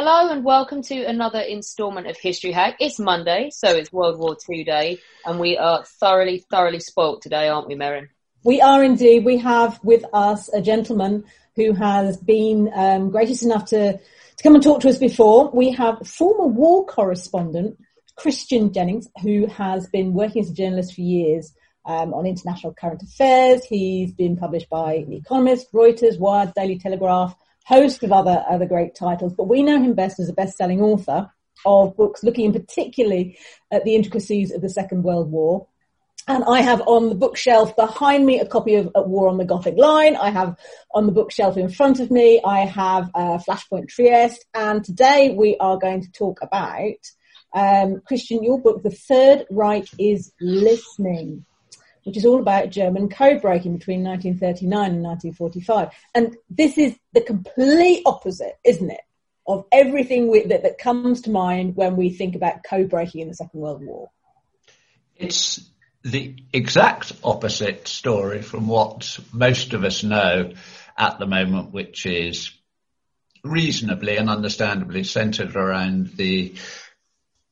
[0.00, 2.76] Hello and welcome to another instalment of History Hack.
[2.78, 7.48] It's Monday, so it's World War II Day, and we are thoroughly, thoroughly spoilt today,
[7.48, 8.06] aren't we, Merrin?
[8.44, 9.24] We are indeed.
[9.24, 11.24] We have with us a gentleman
[11.56, 15.50] who has been um, gracious enough to, to come and talk to us before.
[15.52, 17.76] We have former war correspondent
[18.14, 21.52] Christian Jennings, who has been working as a journalist for years
[21.84, 23.64] um, on international current affairs.
[23.64, 27.34] He's been published by The Economist, Reuters, Wired, Daily Telegraph,
[27.68, 31.30] host of other other great titles, but we know him best as a best-selling author
[31.66, 33.38] of books looking particularly
[33.70, 35.66] at the intricacies of the Second World War.
[36.26, 39.46] And I have on the bookshelf behind me a copy of At War on the
[39.46, 40.14] Gothic Line.
[40.14, 40.56] I have
[40.94, 44.44] on the bookshelf in front of me, I have uh, Flashpoint Trieste.
[44.52, 47.00] And today we are going to talk about,
[47.54, 51.46] um, Christian, your book, The Third Reich is Listening
[52.08, 55.90] which is all about German code breaking between 1939 and 1945.
[56.14, 59.02] And this is the complete opposite, isn't it,
[59.46, 63.28] of everything we, that, that comes to mind when we think about code breaking in
[63.28, 64.08] the Second World War.
[65.16, 65.68] It's
[66.02, 70.54] the exact opposite story from what most of us know
[70.96, 72.52] at the moment, which is
[73.44, 76.54] reasonably and understandably centered around the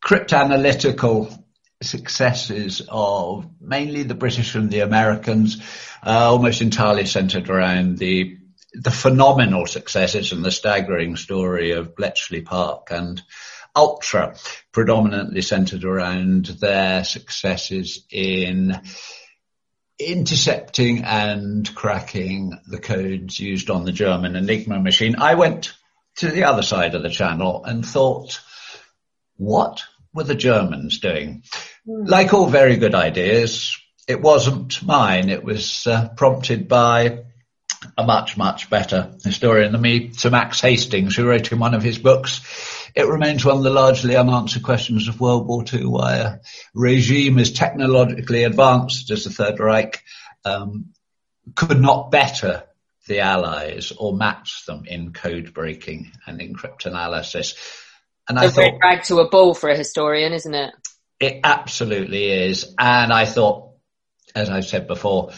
[0.03, 1.43] cryptanalytical
[1.83, 5.63] successes of mainly the British and the Americans,
[6.05, 8.39] uh, almost entirely centered around the
[8.73, 13.23] the phenomenal successes and the staggering story of Bletchley Park and
[13.75, 14.37] Ultra,
[14.73, 18.79] predominantly centered around their successes in
[19.99, 25.17] intercepting and cracking the codes used on the German Enigma machine.
[25.17, 25.73] I went
[26.17, 28.41] to the other side of the channel and thought,
[29.37, 29.85] what
[30.17, 31.43] were the Germans doing?
[31.87, 32.09] Mm.
[32.09, 33.77] Like all very good ideas,
[34.09, 35.29] it wasn't mine.
[35.29, 37.25] It was uh, prompted by
[37.97, 41.83] a much, much better historian than me, Sir Max Hastings, who wrote in one of
[41.83, 42.41] his books,
[42.95, 46.39] it remains one of the largely unanswered questions of World War II why a
[46.75, 50.03] regime as technologically advanced as the Third Reich
[50.47, 50.93] um,
[51.55, 52.65] could not better
[53.07, 57.55] the Allies or match them in code breaking and in cryptanalysis.
[58.29, 60.75] And I thought, drag to a bull for a historian, isn't it?
[61.21, 62.75] It absolutely is.
[62.79, 63.75] And I thought,
[64.35, 65.33] as I said before,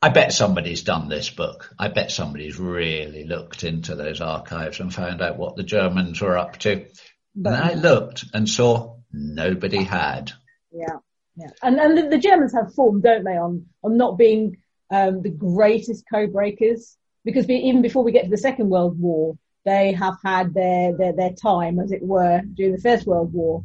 [0.00, 1.70] I bet somebody's done this book.
[1.78, 6.36] I bet somebody's really looked into those archives and found out what the Germans were
[6.36, 6.86] up to.
[7.34, 10.32] But, and I looked and saw nobody had.
[10.70, 10.98] Yeah,
[11.36, 11.50] yeah.
[11.62, 14.58] And and the, the Germans have formed, don't they, on on not being
[14.90, 19.00] um, the greatest code breakers because we, even before we get to the Second World
[19.00, 23.32] War, they have had their, their, their time, as it were, during the First World
[23.32, 23.64] War.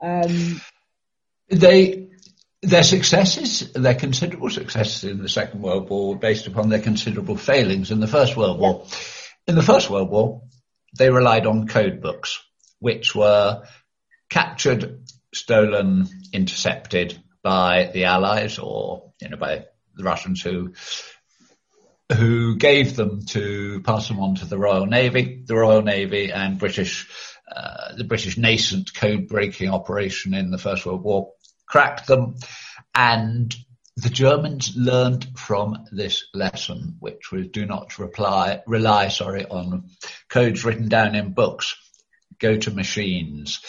[0.00, 0.60] Um,
[1.48, 2.08] they
[2.62, 7.36] their successes, their considerable successes in the Second World War were based upon their considerable
[7.36, 8.84] failings in the First World War.
[9.46, 10.42] In the First World War,
[10.96, 12.42] they relied on code books,
[12.80, 13.62] which were
[14.28, 20.72] captured, stolen, intercepted by the Allies or, you know, by the Russians who
[22.14, 25.42] who gave them to pass them on to the Royal Navy.
[25.44, 27.08] The Royal Navy and British,
[27.54, 31.32] uh, the British nascent code breaking operation in the First World War
[31.66, 32.36] cracked them.
[32.94, 33.54] And
[33.96, 39.90] the Germans learned from this lesson, which was do not reply, rely, sorry, on
[40.28, 41.76] codes written down in books.
[42.38, 43.60] Go to machines.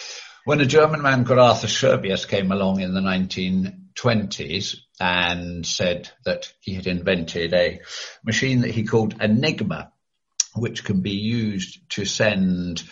[0.46, 6.52] When a German man called Arthur Scherbius came along in the 1920s and said that
[6.60, 7.82] he had invented a
[8.24, 9.92] machine that he called Enigma,
[10.56, 12.84] which can be used to send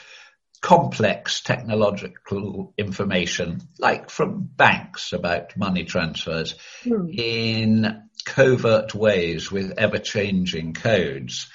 [0.62, 7.13] complex technological information, like from banks about money transfers, mm.
[7.13, 11.50] in covert ways with ever changing codes.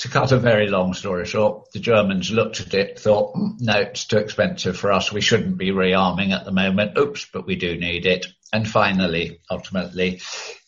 [0.00, 3.80] To cut a very long story short, the Germans looked at it, thought, mm, no,
[3.80, 5.12] it's too expensive for us.
[5.12, 6.96] We shouldn't be rearming at the moment.
[6.96, 8.26] Oops, but we do need it.
[8.50, 10.22] And finally, ultimately,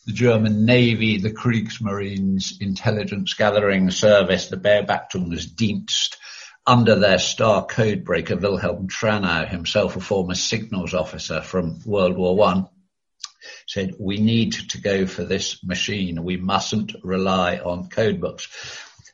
[0.05, 6.17] the German Navy, the Kriegsmarines Intelligence Gathering Service, the Beobachtungsdienst,
[6.67, 12.67] under their star codebreaker Wilhelm Tranow, himself a former signals officer from World War One,
[13.67, 16.23] said, we need to go for this machine.
[16.23, 18.47] We mustn't rely on codebooks.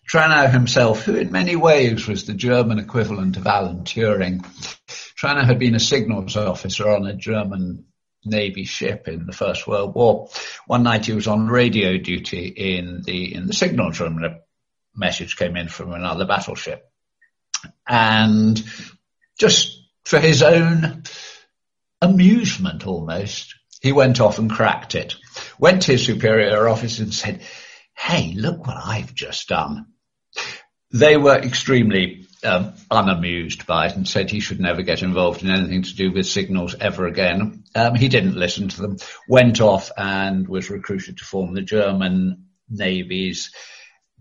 [0.10, 4.44] Tranow himself, who in many ways was the German equivalent of Alan Turing,
[5.16, 7.86] Tranow had been a signals officer on a German
[8.26, 10.30] Navy ship in the First World War.
[10.66, 14.18] One night he was on radio duty in the in the signals room.
[14.18, 14.40] And a
[14.96, 16.92] message came in from another battleship,
[17.88, 18.60] and
[19.38, 21.04] just for his own
[22.02, 25.16] amusement, almost, he went off and cracked it.
[25.60, 27.42] Went to his superior officer and said,
[27.96, 29.86] "Hey, look what I've just done."
[30.92, 35.50] They were extremely um, unamused by it and said he should never get involved in
[35.50, 37.64] anything to do with signals ever again.
[37.76, 38.98] Um, he didn't listen to them,
[39.28, 43.52] went off and was recruited to form the German Navy's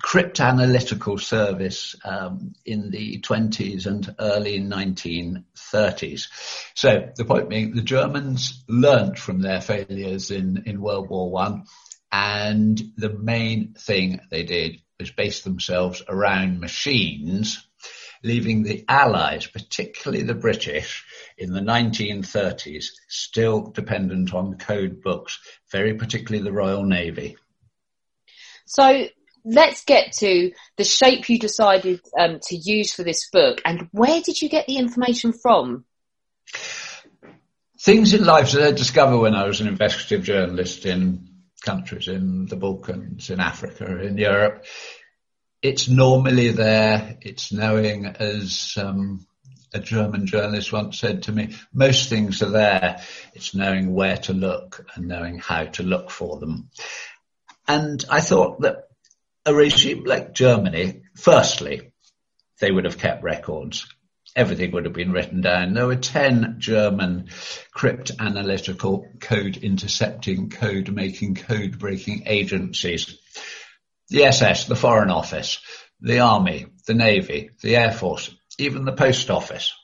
[0.02, 6.28] cryptanalytical service um, in the 20s and early 1930s.
[6.74, 11.64] So the point being, the Germans learnt from their failures in, in World War One,
[12.12, 17.64] and the main thing they did was base themselves around machines
[18.22, 21.04] leaving the Allies, particularly the British,
[21.36, 25.38] in the 1930s, still dependent on code books,
[25.70, 27.36] very particularly the Royal Navy.
[28.66, 29.06] So
[29.44, 34.20] let's get to the shape you decided um, to use for this book, and where
[34.20, 35.84] did you get the information from?
[37.80, 41.27] Things in life that I discovered when I was an investigative journalist in
[41.62, 44.64] countries in the Balkans, in Africa, in Europe
[45.62, 47.16] it's normally there.
[47.20, 49.26] It's knowing, as um,
[49.72, 53.02] a German journalist once said to me, most things are there.
[53.34, 56.70] It's knowing where to look and knowing how to look for them.
[57.66, 58.88] And I thought that
[59.44, 61.92] a regime like Germany, firstly,
[62.60, 63.86] they would have kept records.
[64.38, 65.74] Everything would have been written down.
[65.74, 67.28] There were 10 German
[67.76, 73.18] cryptanalytical code intercepting, code making, code breaking agencies
[74.08, 75.60] the SS, the Foreign Office,
[76.00, 79.74] the Army, the Navy, the Air Force, even the Post Office.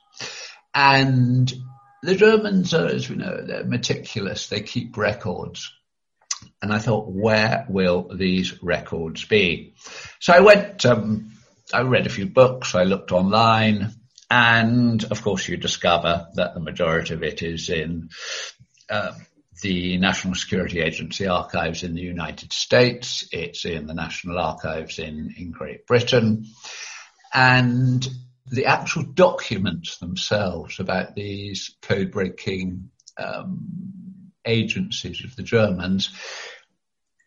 [0.73, 1.51] And
[2.01, 4.47] the Germans are, as we know, they're meticulous.
[4.47, 5.71] They keep records.
[6.61, 9.75] And I thought, where will these records be?
[10.19, 11.31] So I went, um,
[11.73, 13.93] I read a few books, I looked online,
[14.29, 18.09] and of course you discover that the majority of it is in
[18.89, 19.15] um,
[19.61, 23.27] the National Security Agency archives in the United States.
[23.31, 26.45] It's in the National Archives in, in Great Britain.
[27.33, 28.07] And
[28.47, 36.09] the actual documents themselves about these code breaking um, agencies of the Germans,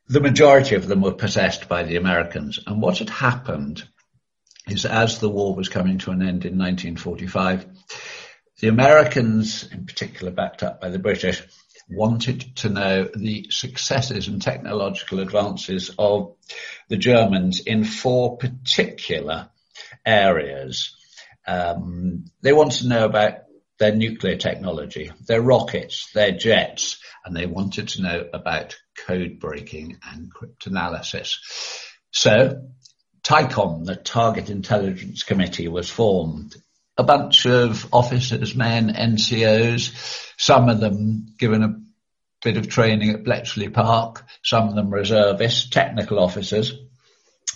[0.07, 2.61] the majority of them were possessed by the Americans.
[2.67, 3.87] And what had happened
[4.69, 7.67] is as the war was coming to an end in 1945,
[8.61, 11.43] the Americans, in particular backed up by the British,
[11.89, 16.35] wanted to know the successes and technological advances of
[16.89, 19.49] the Germans in four particular
[20.05, 20.95] areas.
[21.47, 23.45] Um, they wanted to know about
[23.79, 29.99] their nuclear technology, their rockets, their jets, and they wanted to know about code breaking
[30.13, 31.37] and cryptanalysis.
[32.11, 32.63] So
[33.29, 36.57] TICOM, the Target Intelligence Committee, was formed.
[36.97, 41.79] A bunch of officers, men, NCOs, some of them given a
[42.43, 46.73] bit of training at Bletchley Park, some of them reservists, technical officers,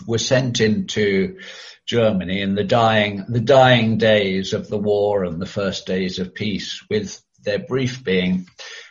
[0.07, 1.39] were sent into
[1.87, 6.35] Germany in the dying, the dying days of the war and the first days of
[6.35, 8.47] peace with their brief being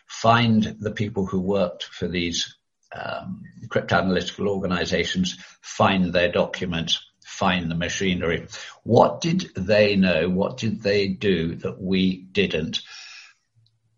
[0.08, 2.58] find the people who worked for these
[2.93, 8.48] um, cryptanalytical organizations, find their documents, find the machinery.
[8.83, 10.29] What did they know?
[10.29, 12.81] What did they do that we didn't?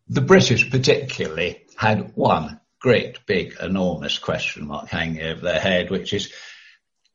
[0.09, 6.13] The British particularly had one great, big, enormous question mark hanging over their head, which
[6.13, 6.31] is,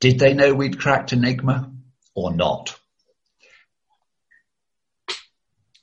[0.00, 1.70] did they know we'd cracked Enigma
[2.14, 2.74] or not?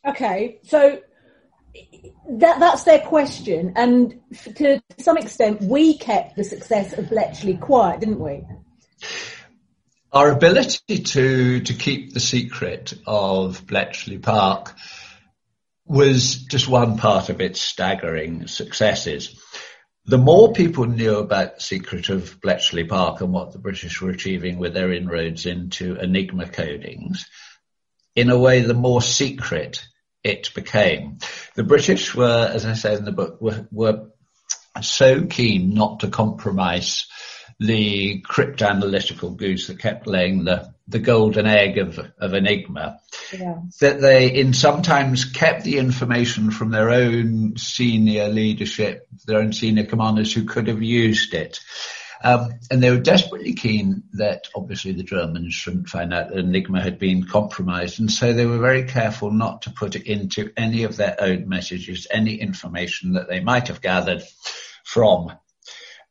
[0.05, 0.99] Okay, so
[2.29, 4.20] that, that's their question, and
[4.55, 8.44] to some extent, we kept the success of Bletchley quiet, didn't we?
[10.12, 14.74] Our ability to to keep the secret of Bletchley Park
[15.86, 19.39] was just one part of its staggering successes.
[20.08, 24.12] the more people knew about the secret of Bletchley Park and what the British were
[24.12, 27.25] achieving with their inroads into Enigma codings,
[28.15, 29.86] in a way, the more secret
[30.25, 31.20] it became.
[31.53, 34.08] The British were, as I say in the book, were, were
[34.82, 37.05] so keen not to compromise
[37.60, 43.00] the cryptanalytical goose that kept laying the, the golden egg of, of Enigma,
[43.32, 43.60] yeah.
[43.79, 49.86] that they in sometimes kept the information from their own senior leadership, their own senior
[49.86, 51.60] commanders who could have used it.
[52.25, 56.82] Um, and they were desperately keen that obviously the Germans shouldn't find out that Enigma
[56.82, 58.00] had been compromised.
[58.00, 62.08] And so they were very careful not to put into any of their own messages,
[62.10, 64.24] any information that they might have gathered
[64.84, 65.34] from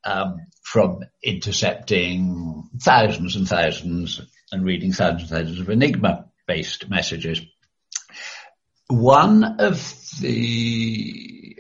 [0.04, 4.20] um, from intercepting thousands and thousands
[4.52, 7.40] and reading thousands and thousands of Enigma-based messages.
[8.86, 9.82] One of
[10.20, 11.58] the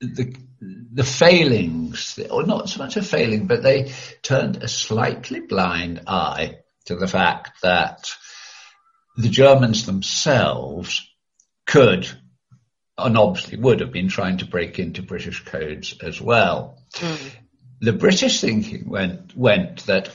[0.00, 6.02] the the failings, or not so much a failing, but they turned a slightly blind
[6.06, 8.10] eye to the fact that
[9.16, 11.08] the Germans themselves
[11.66, 12.08] could
[12.98, 16.82] and obviously would have been trying to break into British codes as well.
[16.94, 17.30] Mm.
[17.80, 20.10] The British thinking went, went that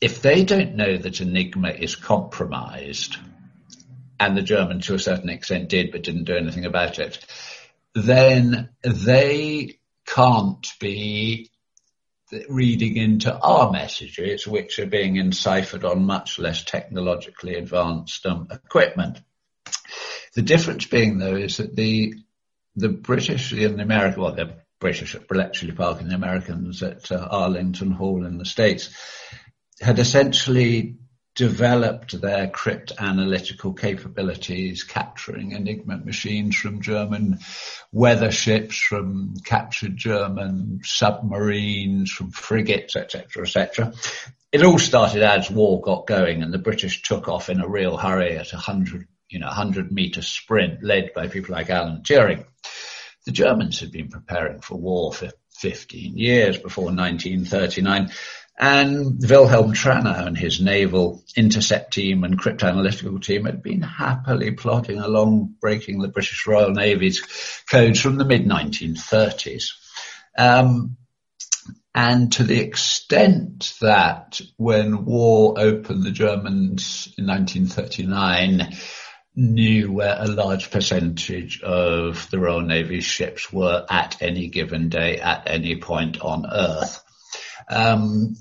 [0.00, 3.16] if they don't know that Enigma is compromised,
[4.20, 7.24] and the Germans to a certain extent did but didn't do anything about it,
[7.94, 11.50] then they can't be
[12.48, 19.18] reading into our messages, which are being enciphered on much less technologically advanced um, equipment.
[20.34, 22.14] The difference being, though, is that the
[22.76, 27.10] the British and the American, well, the British at Bletchley Park and the Americans at
[27.10, 28.90] uh, Arlington Hall in the States,
[29.80, 30.98] had essentially
[31.38, 37.38] developed their cryptanalytical capabilities, capturing Enigma machines from German
[37.92, 43.92] weather ships, from captured German submarines, from frigates, etc., etc.
[44.50, 47.96] It all started as war got going, and the British took off in a real
[47.96, 52.46] hurry at a hundred you know, 100 meter sprint led by people like Alan Turing.
[53.26, 55.30] The Germans had been preparing for war for
[55.60, 58.10] 15 years before 1939.
[58.60, 64.98] And Wilhelm Tranow and his naval intercept team and cryptanalytical team had been happily plodding
[64.98, 67.20] along, breaking the British Royal Navy's
[67.70, 69.70] codes from the mid 1930s.
[70.36, 70.96] Um,
[71.94, 78.76] and to the extent that when war opened, the Germans in 1939
[79.36, 85.18] knew where a large percentage of the Royal Navy ships were at any given day
[85.18, 87.02] at any point on Earth,
[87.68, 88.36] um,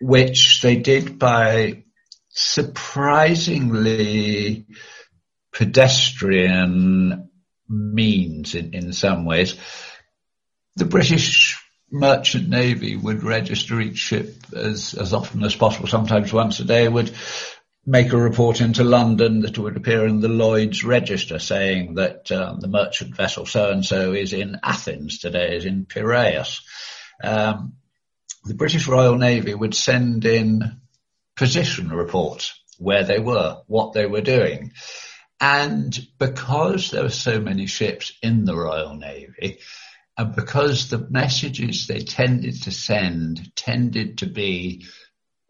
[0.00, 1.84] which they did by
[2.28, 4.66] surprisingly
[5.52, 7.30] pedestrian
[7.68, 9.56] means in, in some ways.
[10.76, 11.58] The British
[11.90, 16.88] merchant navy would register each ship as, as often as possible, sometimes once a day,
[16.88, 17.12] would
[17.84, 22.60] make a report into London that would appear in the Lloyd's Register saying that um,
[22.60, 26.60] the merchant vessel so and so is in Athens today, is in Piraeus.
[27.22, 27.74] Um,
[28.44, 30.80] the British Royal Navy would send in
[31.36, 34.72] position reports where they were, what they were doing.
[35.40, 39.58] And because there were so many ships in the Royal Navy,
[40.16, 44.86] and because the messages they tended to send tended to be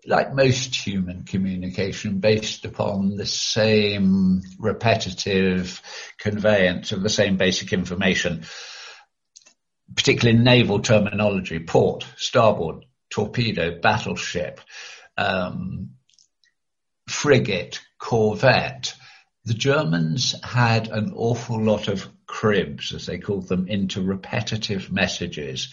[0.07, 5.81] like most human communication, based upon the same repetitive
[6.19, 8.45] conveyance of the same basic information,
[9.95, 14.61] particularly in naval terminology, port, starboard, torpedo, battleship,
[15.17, 15.91] um,
[17.09, 18.95] frigate, corvette.
[19.45, 25.73] The Germans had an awful lot of cribs, as they called them, into repetitive messages.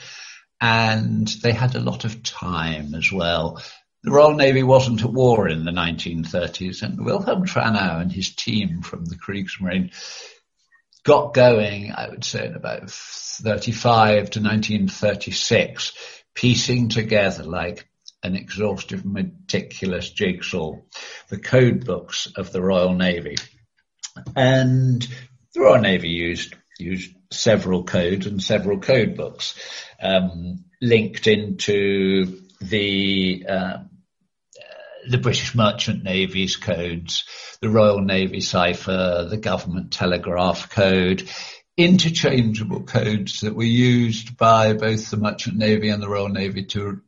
[0.59, 3.61] And they had a lot of time as well
[4.03, 8.81] the Royal Navy wasn't at war in the 1930s, and Wilhelm Tranow and his team
[8.81, 9.91] from the Kriegsmarine
[11.03, 12.89] got going, I would say, in about
[13.39, 15.93] 35 to 1936,
[16.35, 17.87] piecing together like
[18.23, 20.75] an exhaustive, meticulous jigsaw,
[21.29, 23.37] the code books of the Royal Navy.
[24.35, 25.01] And
[25.53, 29.53] the Royal Navy used used several codes and several code books
[30.01, 33.77] um, linked into the uh,
[35.07, 37.23] the British Merchant Navy's codes,
[37.61, 41.27] the Royal Navy cipher, the government telegraph code,
[41.79, 47.01] interchangeable codes that were used by both the Merchant Navy and the Royal Navy to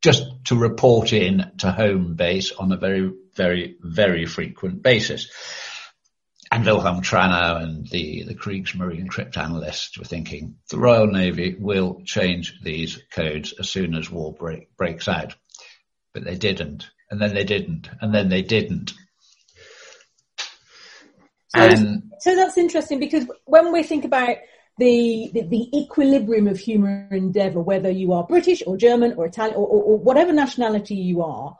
[0.00, 5.28] just to report in to home base on a very, very, very frequent basis.
[6.52, 12.60] and Wilhelm Tranow and the, the Kriegsmarine cryptanalysts were thinking the Royal Navy will change
[12.62, 15.34] these codes as soon as war break, breaks out.
[16.14, 16.88] But they didn't.
[17.10, 17.90] And then they didn't.
[18.00, 18.92] And then they didn't.
[21.56, 24.36] So, and, so that's interesting because when we think about
[24.78, 29.56] the, the, the, equilibrium of human endeavour, whether you are British or German or Italian
[29.56, 31.56] or, or, or whatever nationality you are,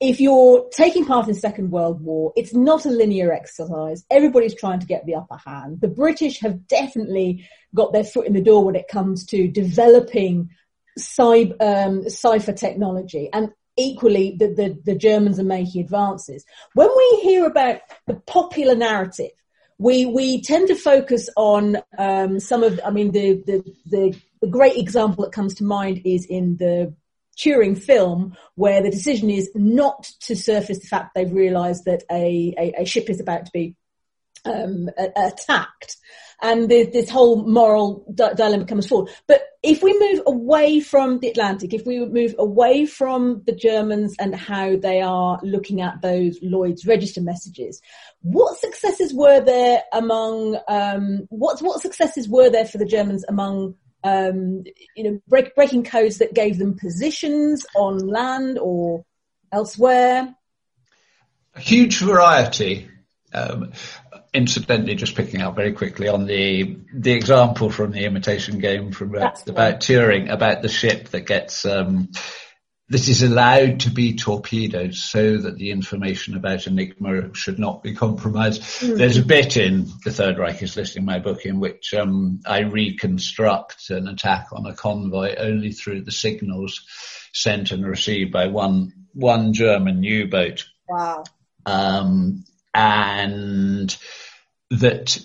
[0.00, 4.04] if you're taking part in the Second World War, it's not a linear exercise.
[4.10, 5.80] Everybody's trying to get the upper hand.
[5.80, 10.50] The British have definitely got their foot in the door when it comes to developing
[10.98, 13.30] cyber, um, cipher technology.
[13.32, 16.44] And equally, the, the, the Germans are making advances.
[16.74, 19.30] When we hear about the popular narrative,
[19.78, 24.46] we, we tend to focus on um, some of, I mean, the, the, the, the
[24.48, 26.94] great example that comes to mind is in the
[27.36, 32.54] Turing film where the decision is not to surface the fact they've realised that a,
[32.58, 33.76] a, a, ship is about to be
[34.46, 35.96] um, attacked.
[36.42, 39.10] And this whole moral di- dilemma comes forward.
[39.26, 44.14] But if we move away from the Atlantic, if we move away from the Germans
[44.18, 47.80] and how they are looking at those Lloyd's register messages,
[48.20, 53.74] what successes were there among um, what what successes were there for the Germans among
[54.06, 54.64] um,
[54.94, 59.04] you know, break, breaking codes that gave them positions on land or
[59.52, 60.34] elsewhere?
[61.54, 62.88] A huge variety.
[63.32, 63.72] Um,
[64.36, 69.14] incidentally, just picking up very quickly on the the example from the imitation game from
[69.14, 72.10] uh, about Turing about the ship that gets um,
[72.88, 77.94] that is allowed to be torpedoed so that the information about Enigma should not be
[77.94, 78.62] compromised.
[78.62, 78.96] Mm-hmm.
[78.96, 82.60] There's a bit in The Third Reich is Listening my book in which um, I
[82.60, 86.86] reconstruct an attack on a convoy only through the signals
[87.32, 90.66] sent and received by one one German U-boat.
[90.88, 91.24] Wow.
[91.64, 93.96] Um, and
[94.70, 95.18] that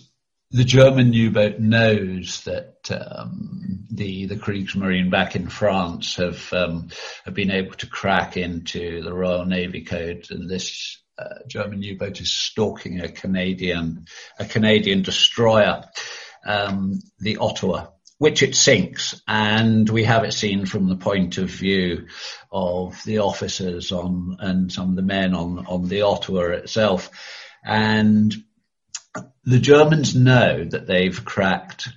[0.52, 6.90] the German U-boat knows that um, the the Kriegsmarine back in France have um,
[7.26, 12.20] have been able to crack into the Royal Navy code, and this uh, German U-boat
[12.20, 14.06] is stalking a Canadian
[14.38, 15.86] a Canadian destroyer,
[16.46, 17.88] um, the Ottawa,
[18.18, 22.08] which it sinks, and we have it seen from the point of view
[22.52, 27.10] of the officers on and some of the men on on the Ottawa itself,
[27.64, 28.36] and
[29.44, 31.90] the Germans know that they've cracked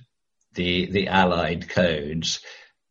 [0.53, 2.39] the the Allied codes,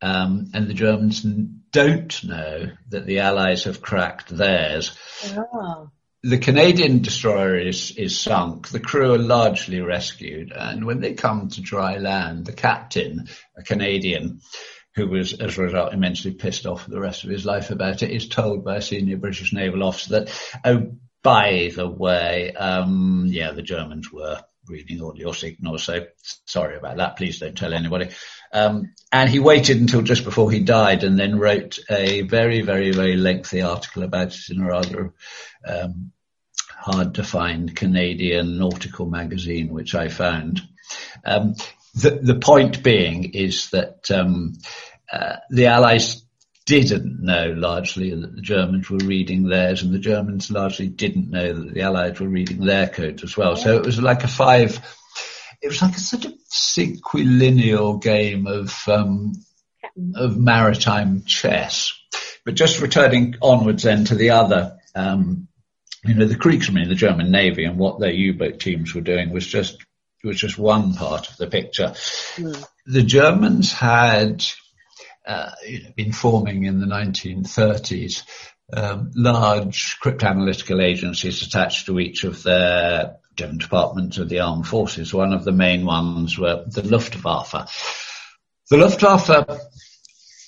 [0.01, 1.25] um, and the Germans
[1.71, 4.97] don't know that the Allies have cracked theirs.
[5.35, 5.89] Oh.
[6.23, 8.69] The Canadian destroyer is, is sunk.
[8.69, 13.61] The crew are largely rescued, and when they come to dry land, the captain, a
[13.61, 14.41] Canadian,
[14.95, 18.01] who was, as a result, immensely pissed off for the rest of his life about
[18.01, 23.25] it, is told by a senior British naval officer that, oh, by the way, um,
[23.27, 26.05] yeah, the Germans were reading all your signals, so
[26.45, 27.17] sorry about that.
[27.17, 28.09] Please don't tell anybody.
[28.53, 32.91] Um, and he waited until just before he died and then wrote a very, very,
[32.91, 35.13] very lengthy article about it in a rather
[35.67, 36.11] um,
[36.69, 40.61] hard to find Canadian nautical magazine, which I found.
[41.25, 41.55] Um,
[41.95, 44.53] the, the point being is that um,
[45.11, 46.24] uh, the Allies
[46.65, 51.53] didn't know largely that the Germans were reading theirs, and the Germans largely didn't know
[51.53, 53.55] that the Allies were reading their codes as well.
[53.55, 54.79] So it was like a five.
[55.61, 59.33] It was like a sort of sequilineal game of um,
[60.15, 61.93] of maritime chess.
[62.43, 65.47] But just returning onwards then to the other, um,
[66.03, 69.45] you know, the Kriegsmarine, the German Navy, and what their U-boat teams were doing was
[69.45, 69.83] just
[70.23, 71.93] was just one part of the picture.
[72.37, 72.65] Mm.
[72.87, 74.43] The Germans had
[75.27, 75.51] uh,
[75.95, 78.23] been forming in the 1930s
[78.73, 85.13] um, large cryptanalytical agencies attached to each of their different departments of the armed forces.
[85.13, 87.51] One of the main ones were the Luftwaffe.
[88.69, 89.59] The Luftwaffe,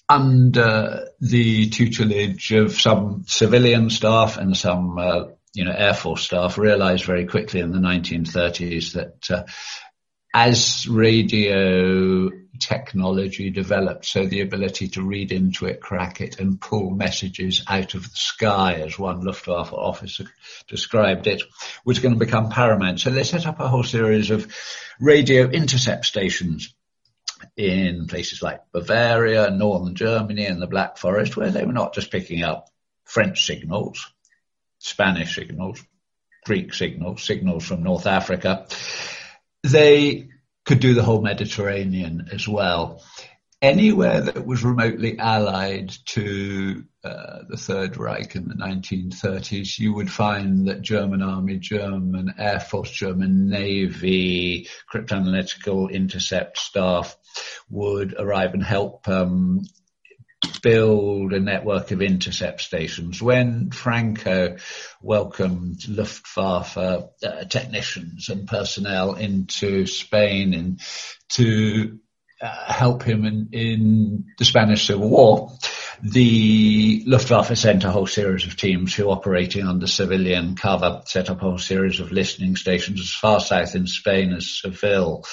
[0.09, 6.57] under the tutelage of some civilian staff and some, uh, you know, Air Force staff,
[6.57, 9.43] realized very quickly in the 1930s that uh,
[10.39, 16.91] as radio technology developed, so the ability to read into it, crack it, and pull
[16.91, 20.25] messages out of the sky, as one Luftwaffe officer
[20.67, 21.41] described it,
[21.83, 22.99] was going to become paramount.
[22.99, 24.53] So they set up a whole series of
[24.99, 26.71] radio intercept stations
[27.55, 32.11] in places like Bavaria, northern Germany, and the Black Forest, where they were not just
[32.11, 32.69] picking up
[33.05, 34.05] French signals,
[34.77, 35.83] Spanish signals,
[36.45, 38.67] Greek signals, signals from North Africa.
[39.63, 40.29] They
[40.65, 43.01] could do the whole Mediterranean as well.
[43.61, 50.11] anywhere that was remotely allied to uh, the Third Reich in the 1930s, you would
[50.11, 57.15] find that German Army, German Air Force, German Navy, cryptanalytical intercept staff
[57.69, 59.65] would arrive and help um,
[60.59, 63.21] build a network of intercept stations.
[63.21, 64.57] When Franco
[65.01, 67.07] welcomed Luftwaffe uh,
[67.49, 70.81] technicians and personnel into Spain and
[71.29, 71.99] to
[72.41, 75.51] uh, help him in, in the Spanish Civil War,
[76.03, 81.37] the Luftwaffe sent a whole series of teams who operating under civilian cover set up
[81.37, 85.25] a whole series of listening stations as far south in Spain as Seville.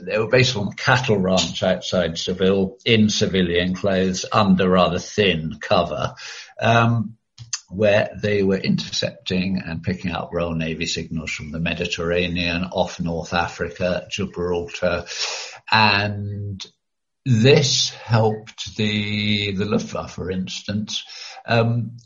[0.00, 6.14] They were based on cattle ranch outside Seville in civilian clothes under rather thin cover.
[6.60, 7.16] Um,
[7.70, 13.34] where they were intercepting and picking up Royal Navy signals from the Mediterranean, off North
[13.34, 15.04] Africa, Gibraltar,
[15.70, 16.64] and
[17.30, 21.04] this helped the the Luftwaffe, for instance,
[21.46, 21.98] um,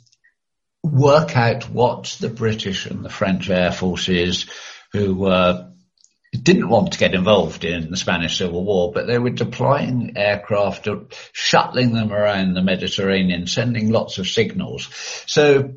[0.82, 4.46] work out what the British and the French air forces,
[4.92, 5.70] who were
[6.32, 10.88] didn't want to get involved in the Spanish Civil War, but they were deploying aircraft,
[11.32, 14.88] shuttling them around the Mediterranean, sending lots of signals.
[15.26, 15.74] So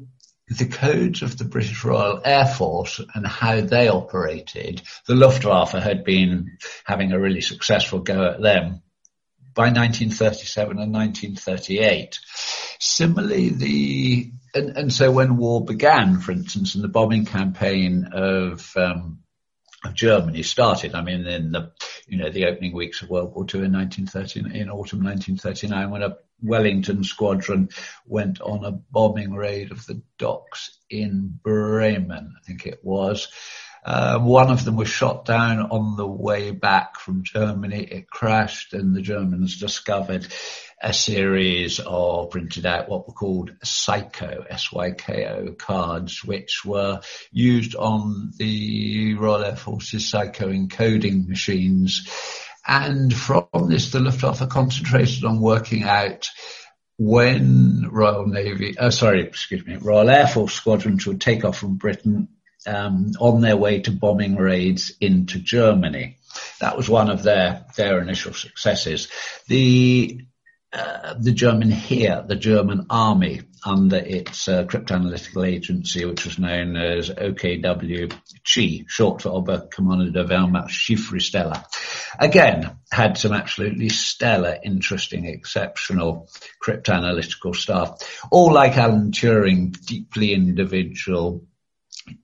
[0.48, 6.04] the codes of the British Royal Air Force and how they operated, the Luftwaffe had
[6.04, 8.82] been having a really successful go at them
[9.56, 12.20] by 1937 and 1938.
[12.80, 18.72] Similarly, the and, and so when war began, for instance, and the bombing campaign of
[18.78, 19.20] um,
[19.94, 20.96] Germany started.
[20.96, 21.72] I mean, in the
[22.08, 26.04] you know the opening weeks of World War II in 1939, in autumn 1939, when
[26.04, 27.70] a Wellington squadron
[28.06, 33.30] went on a bombing raid of the docks in Bremen, I think it was.
[33.86, 37.84] Uh, one of them was shot down on the way back from Germany.
[37.84, 40.28] It crashed, and the Germans discovered
[40.82, 48.32] a series of printed out what were called Syko, S-Y-K-O cards, which were used on
[48.38, 52.10] the Royal Air Force's Syko encoding machines.
[52.68, 56.28] And from this, the Luftwaffe concentrated on working out
[56.98, 61.76] when Royal Navy, uh, sorry, excuse me, Royal Air Force squadrons would take off from
[61.76, 62.30] Britain
[62.68, 66.18] um, on their way to bombing raids into Germany.
[66.60, 69.08] That was one of their their initial successes.
[69.48, 70.22] The
[70.74, 76.76] uh, the German here, the German army, under its uh, cryptanalytical agency, which was known
[76.76, 81.64] as OKW CHI, short for Oberkommando der Wehrmacht Chiffrestelle,
[82.20, 86.30] again had some absolutely stellar, interesting, exceptional
[86.62, 88.28] cryptanalytical staff.
[88.30, 91.46] All like Alan Turing, deeply individual,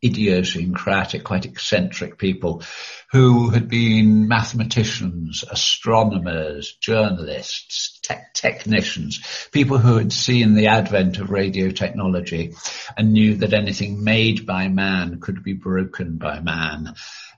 [0.03, 2.63] idiosyncratic, quite eccentric people
[3.11, 11.29] who had been mathematicians, astronomers, journalists, te- technicians, people who had seen the advent of
[11.29, 12.53] radio technology
[12.97, 16.93] and knew that anything made by man could be broken by man.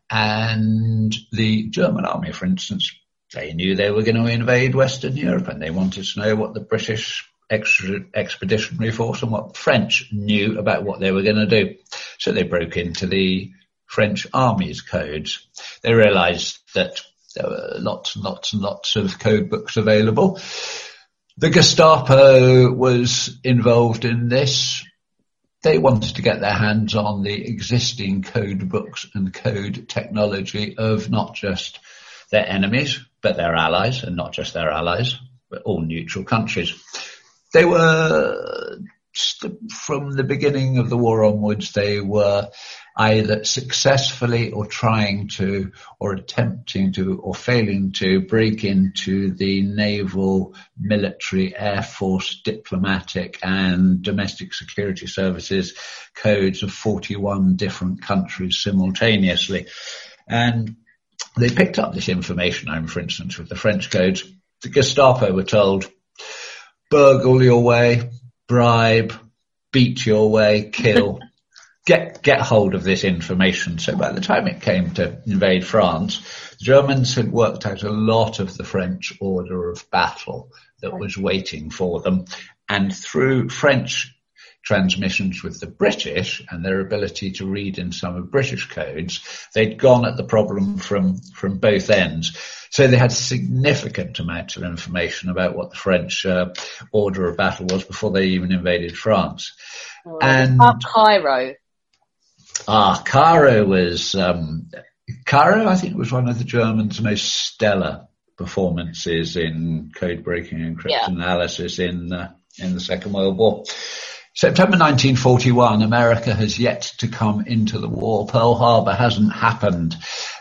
[0.09, 2.93] And the German army, for instance,
[3.33, 6.53] they knew they were going to invade Western Europe and they wanted to know what
[6.53, 11.75] the British expeditionary force and what French knew about what they were going to do.
[12.17, 13.51] So they broke into the
[13.85, 15.47] French army's codes.
[15.81, 17.01] They realized that
[17.35, 20.39] there were lots and lots and lots of code books available.
[21.37, 24.85] The Gestapo was involved in this.
[25.63, 31.09] They wanted to get their hands on the existing code books and code technology of
[31.09, 31.79] not just
[32.31, 35.15] their enemies, but their allies, and not just their allies,
[35.49, 36.73] but all neutral countries.
[37.53, 38.79] They were,
[39.69, 42.49] from the beginning of the war onwards, they were
[42.95, 50.55] either successfully or trying to or attempting to or failing to break into the naval,
[50.79, 55.75] military, air force, diplomatic and domestic security services
[56.15, 59.67] codes of 41 different countries simultaneously.
[60.27, 60.77] And
[61.37, 64.23] they picked up this information, I'm for instance, with the French codes.
[64.61, 65.89] The Gestapo were told
[66.93, 68.11] burgle your way,
[68.47, 69.13] bribe,
[69.71, 71.19] beat your way, kill.
[71.87, 73.79] get get hold of this information.
[73.79, 76.19] So by the time it came to invade France,
[76.59, 80.51] the Germans had worked out a lot of the French order of battle
[80.81, 82.25] that was waiting for them,
[82.69, 84.15] and through French
[84.63, 89.21] transmissions with the British and their ability to read in some of British codes,
[89.53, 92.37] they'd gone at the problem from from both ends.
[92.69, 96.53] So they had significant amounts of information about what the French uh,
[96.91, 99.53] order of battle was before they even invaded France.
[100.07, 101.53] Oh, and Cairo.
[102.67, 104.69] Ah, Cairo was um,
[105.25, 105.67] Cairo.
[105.67, 111.05] I think was one of the Germans' most stellar performances in code breaking and Yeah.
[111.05, 113.65] cryptanalysis in uh, in the Second World War.
[114.35, 118.25] September 1941, America has yet to come into the war.
[118.25, 119.95] Pearl Harbor hasn't happened.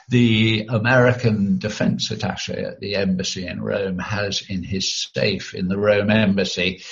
[0.09, 5.79] The American defense attache at the embassy in Rome has in his safe in the
[5.79, 6.83] Rome embassy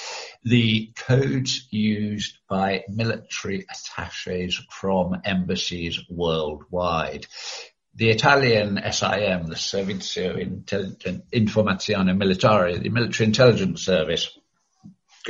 [0.43, 7.27] the codes used by military attaches from embassies worldwide.
[7.95, 14.31] The Italian SIM, the Servizio Intelligen- Informazione Militare, the military intelligence service,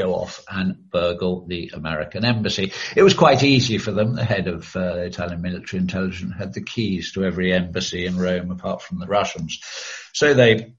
[0.00, 2.72] go off and burgle the American embassy.
[2.96, 4.14] It was quite easy for them.
[4.14, 8.50] The head of uh, Italian military intelligence had the keys to every embassy in Rome
[8.50, 9.60] apart from the Russians.
[10.12, 10.74] So they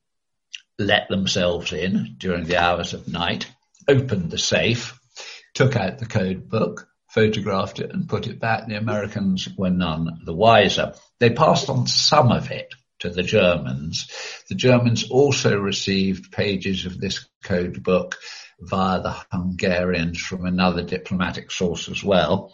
[0.79, 3.47] let themselves in during the hours of night,
[3.88, 4.99] opened the safe,
[5.53, 8.67] took out the code book, photographed it and put it back.
[8.67, 10.93] The Americans were none the wiser.
[11.19, 14.07] They passed on some of it to the Germans.
[14.49, 18.17] The Germans also received pages of this code book
[18.62, 22.54] via the Hungarians from another diplomatic source as well.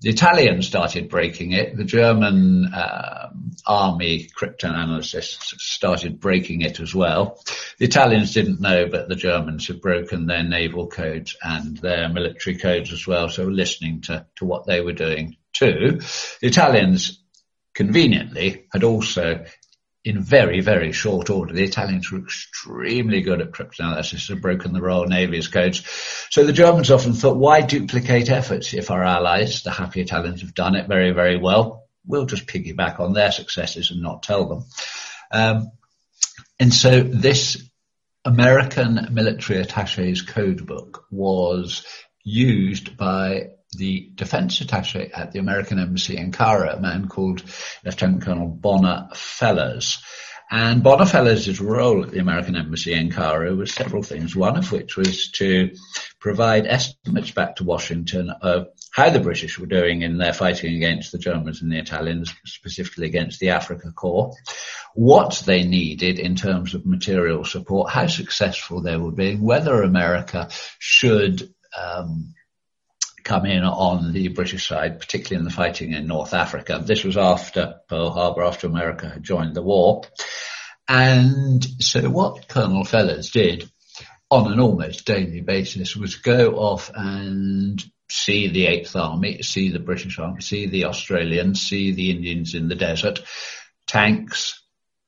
[0.00, 1.76] The Italians started breaking it.
[1.76, 7.40] The German um, army cryptanalysts started breaking it as well.
[7.78, 12.58] The Italians didn't know, but the Germans had broken their naval codes and their military
[12.58, 16.00] codes as well, so listening to, to what they were doing too.
[16.40, 17.20] The Italians
[17.74, 19.44] conveniently had also
[20.04, 21.54] in very, very short order.
[21.54, 25.82] The Italians were extremely good at cryptanalysis, had broken the Royal Navy's codes.
[26.30, 30.54] So the Germans often thought, why duplicate efforts if our allies, the happy Italians, have
[30.54, 31.88] done it very, very well?
[32.06, 34.64] We'll just piggyback on their successes and not tell them.
[35.32, 35.72] Um,
[36.60, 37.66] and so this
[38.26, 41.86] American military attache's code book was
[42.22, 47.42] used by the defense attache at the American embassy in Cairo, a man called
[47.84, 50.02] Lieutenant Colonel Bonner Fellers.
[50.50, 54.70] And Bonner Fellers' role at the American embassy in Cairo was several things, one of
[54.70, 55.74] which was to
[56.20, 61.12] provide estimates back to Washington of how the British were doing in their fighting against
[61.12, 64.32] the Germans and the Italians, specifically against the Africa Corps,
[64.94, 70.48] what they needed in terms of material support, how successful they were being, whether America
[70.78, 72.34] should um,
[73.24, 76.82] come in on the British side, particularly in the fighting in North Africa.
[76.84, 80.02] This was after Pearl Harbor, after America had joined the war.
[80.86, 83.70] And so what Colonel Fellers did
[84.30, 89.78] on an almost daily basis was go off and see the Eighth Army, see the
[89.78, 93.22] British Army, see the Australians, see the Indians in the desert,
[93.86, 94.62] tanks,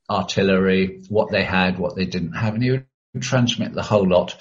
[0.09, 2.87] artillery, what they had, what they didn't have, and he would
[3.21, 4.37] transmit the whole lot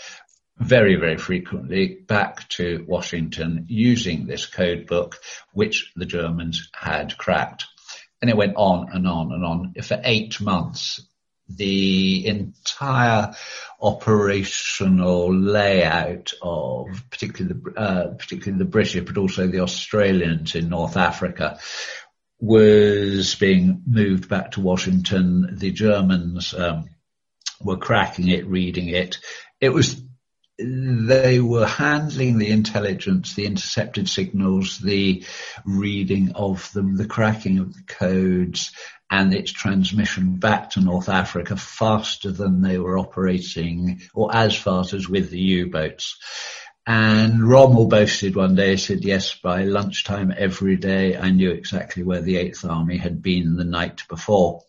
[0.58, 5.20] very, very frequently back to Washington using this code book,
[5.54, 7.66] which the Germans had cracked.
[8.22, 9.74] And it went on and on and on.
[9.84, 11.02] For eight months,
[11.48, 13.36] the entire
[13.80, 20.98] operational layout of particularly the, uh, particularly the British, but also the Australians in North
[20.98, 21.60] Africa
[22.40, 25.58] was being moved back to Washington.
[25.58, 26.90] The Germans um,
[27.62, 29.20] were cracking it, reading it.
[29.62, 30.02] It was
[30.58, 35.24] they were handling the intelligence, the intercepted signals, the
[35.66, 38.72] reading of them, the cracking of the codes,
[39.10, 44.94] and its transmission back to North Africa faster than they were operating, or as fast
[44.94, 46.18] as with the U-boats.
[46.88, 52.04] And Rommel boasted one day, he said, yes, by lunchtime every day, I knew exactly
[52.04, 54.64] where the Eighth Army had been the night before.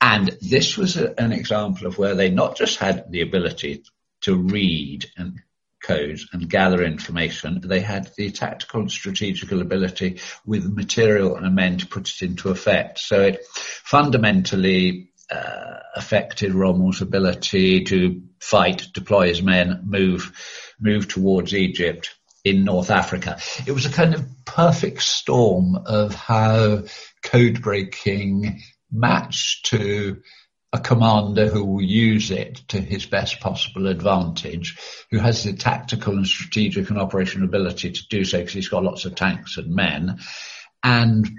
[0.00, 3.82] And this was a, an example of where they not just had the ability
[4.24, 5.40] to read and
[5.82, 7.60] codes and gather information.
[7.62, 12.50] They had the tactical and strategical ability with material and men to put it into
[12.50, 12.98] effect.
[12.98, 20.32] So it fundamentally uh, affected Rommel's ability to fight, deploy his men, move,
[20.80, 23.38] move towards Egypt in North Africa.
[23.66, 26.84] It was a kind of perfect storm of how
[27.22, 30.22] code breaking matched to
[30.74, 34.76] a commander who will use it to his best possible advantage,
[35.12, 38.82] who has the tactical and strategic and operational ability to do so because he's got
[38.82, 40.18] lots of tanks and men,
[40.82, 41.30] and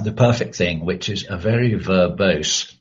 [0.00, 2.72] the perfect thing, which is a very verbose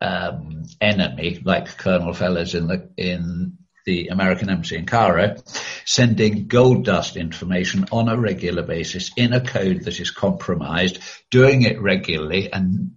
[0.00, 5.36] um, enemy like Colonel Fellers in the in the American embassy in Cairo,
[5.84, 10.98] sending gold dust information on a regular basis in a code that is compromised,
[11.30, 12.96] doing it regularly and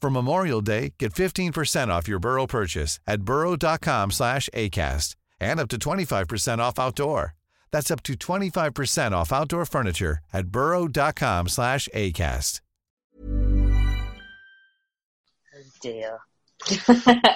[0.00, 5.68] For Memorial Day, get 15% off your Burrow purchase at burrow.com slash ACAST and up
[5.68, 7.34] to 25% off outdoor.
[7.72, 12.60] That's up to 25% off outdoor furniture at burrow.com slash ACAST.
[15.56, 16.18] Oh dear.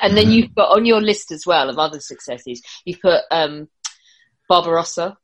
[0.02, 3.68] and then you've got on your list as well of other successes, you've put um,
[4.48, 5.16] Barbarossa.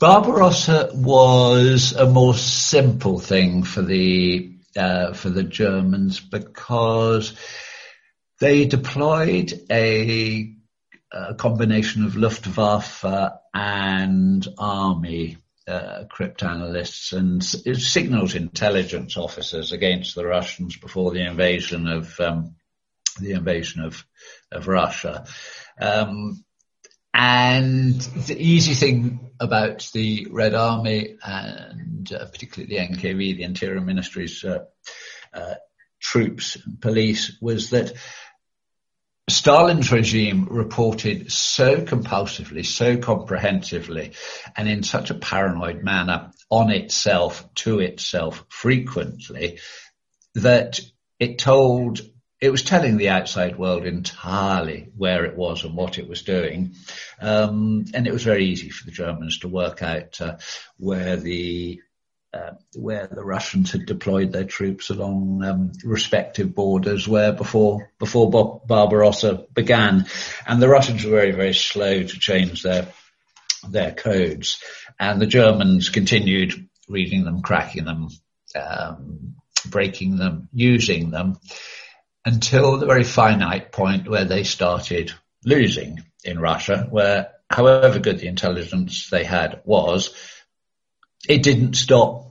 [0.00, 7.34] Barbarossa was a more simple thing for the uh, for the Germans because
[8.40, 10.54] they deployed a,
[11.12, 13.04] a combination of Luftwaffe
[13.52, 22.18] and army uh, cryptanalysts and signals intelligence officers against the Russians before the invasion of
[22.20, 22.54] um,
[23.20, 24.06] the invasion of
[24.50, 25.26] of Russia.
[25.80, 26.44] Um,
[27.12, 33.80] and the easy thing about the Red Army and uh, particularly the NKVD, the Interior
[33.80, 34.64] Ministry's uh,
[35.32, 35.54] uh,
[36.00, 37.92] troops and police, was that
[39.28, 44.12] Stalin's regime reported so compulsively, so comprehensively,
[44.56, 49.58] and in such a paranoid manner on itself, to itself, frequently,
[50.34, 50.80] that
[51.18, 52.00] it told
[52.40, 56.74] it was telling the outside world entirely where it was and what it was doing.
[57.20, 60.36] Um, and it was very easy for the Germans to work out uh,
[60.76, 61.80] where the
[62.32, 68.30] uh, where the Russians had deployed their troops along um, respective borders where before before
[68.66, 70.06] Barbarossa began,
[70.46, 72.88] and the Russians were very very slow to change their
[73.68, 74.62] their codes,
[75.00, 78.08] and the Germans continued reading them, cracking them,
[78.54, 79.36] um,
[79.66, 81.38] breaking them, using them
[82.24, 85.12] until the very finite point where they started
[85.44, 90.14] losing in Russia, where however good the intelligence they had was,
[91.28, 92.24] it didn't stop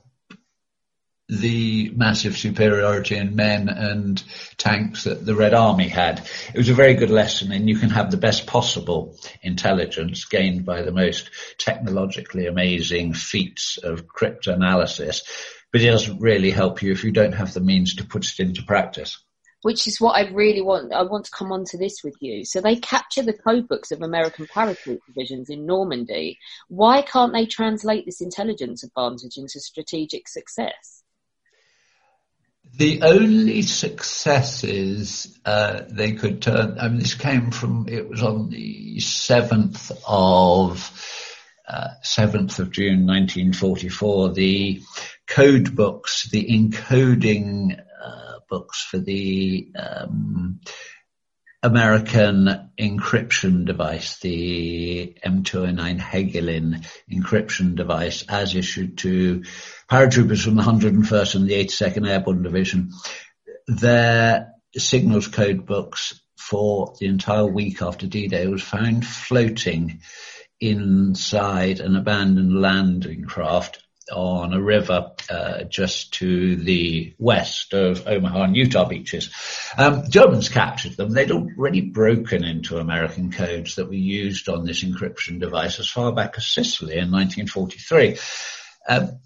[1.30, 4.24] the massive superiority in men and
[4.58, 6.28] tanks that the Red Army had.
[6.54, 10.66] It was a very good lesson and you can have the best possible intelligence gained
[10.66, 15.22] by the most technologically amazing feats of cryptanalysis,
[15.72, 18.40] but it doesn't really help you if you don't have the means to put it
[18.40, 19.22] into practice
[19.67, 20.93] which is what I really want.
[20.93, 22.45] I want to come on to this with you.
[22.45, 26.39] So they capture the code books of American paratroop divisions in Normandy.
[26.69, 31.03] Why can't they translate this intelligence advantage into strategic success?
[32.77, 38.49] The only successes uh, they could turn, I mean, this came from, it was on
[38.49, 41.30] the 7th of,
[41.67, 44.82] uh, 7th of June 1944, the
[45.27, 47.82] code books, the encoding
[48.50, 50.60] books for the um,
[51.64, 59.44] American encryption device, the M209 Hagelin encryption device, as issued to
[59.90, 62.92] paratroopers from the 101st and the 82nd Airborne Division.
[63.68, 70.02] Their signals code books for the entire week after D-Day was found floating
[70.60, 78.43] inside an abandoned landing craft on a river uh, just to the west of Omaha
[78.43, 79.32] and Utah beaches.
[79.78, 81.12] Um, Germans captured them.
[81.12, 86.12] They'd already broken into American codes that were used on this encryption device as far
[86.13, 88.17] back as Sicily in 1943.
[88.88, 89.20] Um,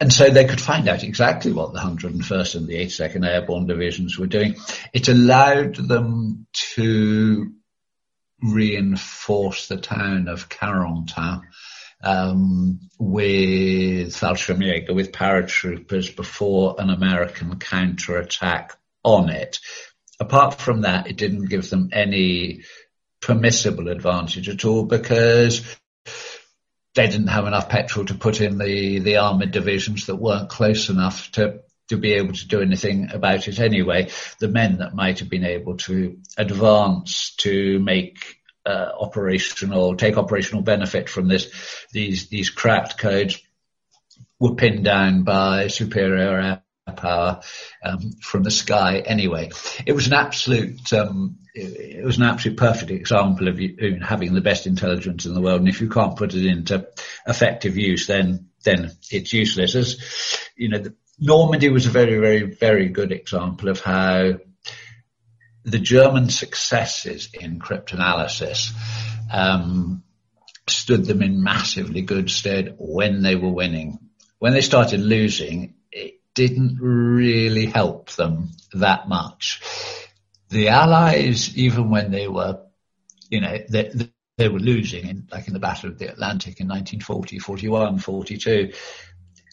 [0.00, 4.18] and so they could find out exactly what the 101st and the 82nd Airborne Divisions
[4.18, 4.56] were doing.
[4.92, 7.52] It allowed them to
[8.42, 11.42] reinforce the town of Carentan
[12.02, 19.58] um, with Fallschirmjäger, with paratroopers before an American counterattack on it.
[20.20, 22.62] Apart from that, it didn't give them any
[23.20, 25.76] permissible advantage at all because
[26.94, 30.90] they didn't have enough petrol to put in the, the armored divisions that weren't close
[30.90, 34.10] enough to, to be able to do anything about it anyway.
[34.40, 40.62] The men that might have been able to advance to make uh, operational, take operational
[40.62, 41.50] benefit from this,
[41.92, 43.40] these, these cracked codes
[44.38, 46.62] were pinned down by superior air
[46.96, 47.40] power
[47.84, 49.50] um, from the sky anyway.
[49.86, 54.40] It was an absolute, um, it, was an absolute perfect example of you, having the
[54.40, 55.60] best intelligence in the world.
[55.60, 56.86] And if you can't put it into
[57.26, 59.74] effective use, then then it's useless.
[59.74, 64.38] As you know, the, Normandy was a very, very, very good example of how
[65.64, 68.72] the German successes in cryptanalysis
[69.32, 70.02] um,
[70.68, 73.98] stood them in massively good stead when they were winning.
[74.38, 79.60] When they started losing, it didn't really help them that much.
[80.48, 82.60] The Allies, even when they were,
[83.28, 83.92] you know, they,
[84.36, 88.72] they were losing, in, like in the Battle of the Atlantic in 1940, 41, 42,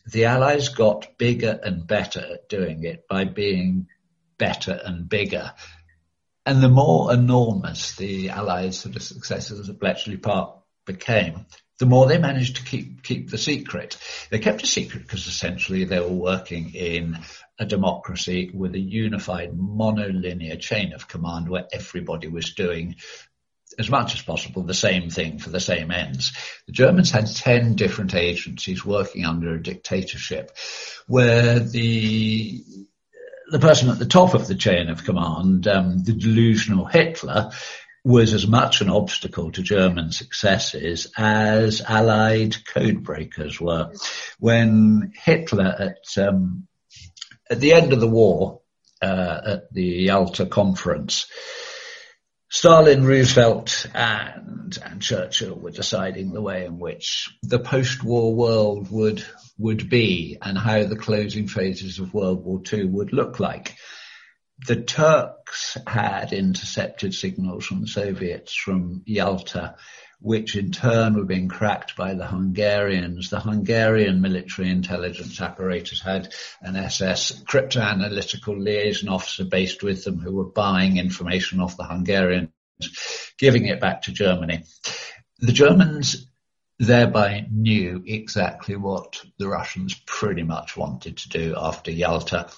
[0.07, 3.87] the Allies got bigger and better at doing it by being
[4.37, 5.53] better and bigger.
[6.49, 11.45] And the more enormous the Allies' sort of successes at Bletchley Park became,
[11.77, 13.97] the more they managed to keep keep the secret.
[14.31, 17.19] They kept a secret because essentially they were working in
[17.59, 22.95] a democracy with a unified monolinear chain of command where everybody was doing
[23.77, 26.31] as much as possible the same thing for the same ends.
[26.65, 30.57] The Germans had 10 different agencies working under a dictatorship
[31.05, 32.87] where the
[33.49, 37.51] the person at the top of the chain of command, um, the delusional Hitler,
[38.03, 43.91] was as much an obstacle to German successes as Allied codebreakers were.
[44.39, 46.67] When Hitler at um,
[47.49, 48.61] at the end of the war,
[49.01, 51.27] uh, at the Yalta conference,
[52.51, 59.23] Stalin, Roosevelt, and, and Churchill were deciding the way in which the post-war world would
[59.59, 63.75] would be and how the closing phases of World War II would look like.
[64.65, 69.75] The Turks had intercepted signals from the Soviets from Yalta
[70.21, 73.29] which in turn were being cracked by the Hungarians.
[73.29, 80.35] The Hungarian military intelligence apparatus had an SS cryptoanalytical liaison officer based with them who
[80.35, 82.49] were buying information off the Hungarians,
[83.37, 84.63] giving it back to Germany.
[85.39, 86.28] The Germans
[86.79, 92.49] thereby knew exactly what the Russians pretty much wanted to do after Yalta.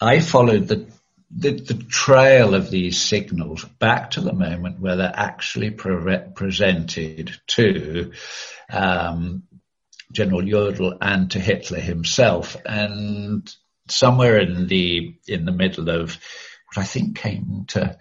[0.00, 0.86] I followed the
[1.28, 7.36] the, the, trail of these signals back to the moment where they're actually pre- presented
[7.48, 8.12] to
[8.72, 9.42] um,
[10.12, 13.52] General Jodl and to Hitler himself, and
[13.88, 16.16] somewhere in the in the middle of
[16.72, 17.98] what I think came to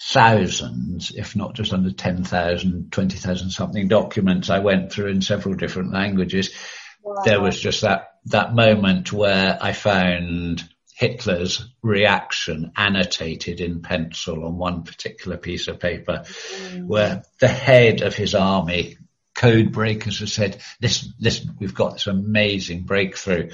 [0.00, 5.92] thousands, if not just under 10,000, 20,000 something documents I went through in several different
[5.92, 6.54] languages.
[7.02, 7.22] Wow.
[7.24, 14.56] There was just that, that moment where I found Hitler's reaction annotated in pencil on
[14.56, 16.86] one particular piece of paper mm.
[16.86, 18.98] where the head of his army
[19.34, 23.50] code breakers has said, listen, listen, we've got this amazing breakthrough.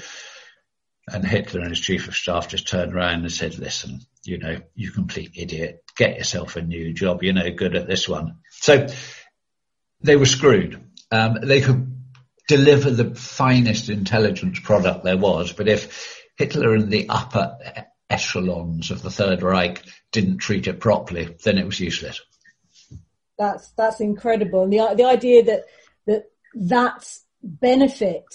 [1.07, 4.57] And Hitler and his chief of staff just turned around and said, listen, you know,
[4.73, 7.21] you complete idiot, get yourself a new job.
[7.21, 8.37] You're no good at this one.
[8.49, 8.87] So
[10.01, 10.83] they were screwed.
[11.11, 11.95] Um, they could
[12.47, 17.57] deliver the finest intelligence product there was, but if Hitler and the upper
[18.09, 22.21] echelons of the Third Reich didn't treat it properly, then it was useless.
[23.37, 24.63] That's that's incredible.
[24.63, 25.65] And the the idea that
[26.05, 26.23] that
[26.55, 28.25] that benefit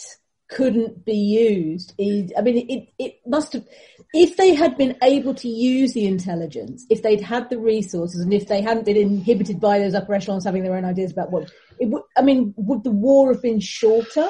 [0.51, 3.65] couldn't be used I mean, it, it must have,
[4.13, 8.33] if they had been able to use the intelligence, if they'd had the resources and
[8.33, 11.51] if they hadn't been inhibited by those upper echelons having their own ideas about what,
[11.79, 14.29] it would, I mean, would the war have been shorter?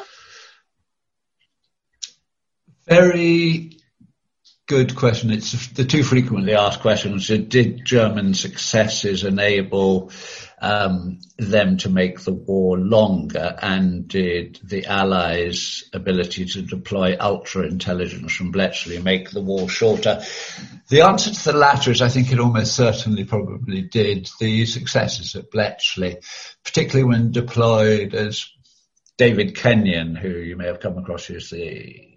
[2.87, 3.79] Very
[4.67, 5.31] good question.
[5.31, 7.27] It's the two frequently asked questions.
[7.27, 10.11] Did German successes enable
[10.61, 17.67] um, them to make the war longer, and did the Allies' ability to deploy ultra
[17.67, 20.23] intelligence from Bletchley make the war shorter?
[20.89, 24.29] The answer to the latter is I think it almost certainly probably did.
[24.39, 26.19] The successes at Bletchley,
[26.65, 28.47] particularly when deployed as
[29.17, 32.10] David Kenyon, who you may have come across, who's the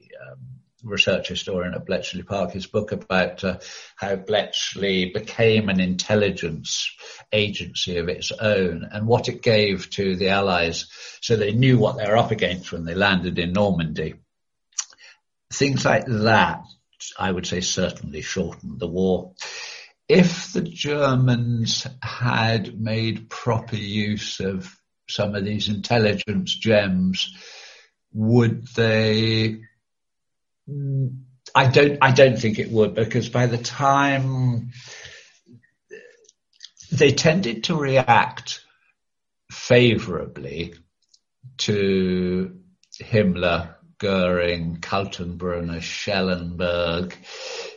[0.84, 3.59] research historian at Bletchley Park, his book about uh,
[3.95, 6.91] how Bletchley became an intelligence
[7.31, 10.88] agency of its own and what it gave to the Allies
[11.21, 14.15] so they knew what they were up against when they landed in Normandy.
[15.51, 16.63] Things like that,
[17.17, 19.34] I would say, certainly shortened the war.
[20.09, 24.75] If the Germans had made proper use of
[25.07, 27.34] some of these intelligence gems,
[28.11, 29.61] would they
[31.55, 31.97] I don't.
[32.01, 34.72] I don't think it would because by the time
[36.91, 38.61] they tended to react
[39.51, 40.76] favourably
[41.57, 42.59] to
[43.01, 47.16] Himmler, Goering, Kaltenbrunner, Schellenberg,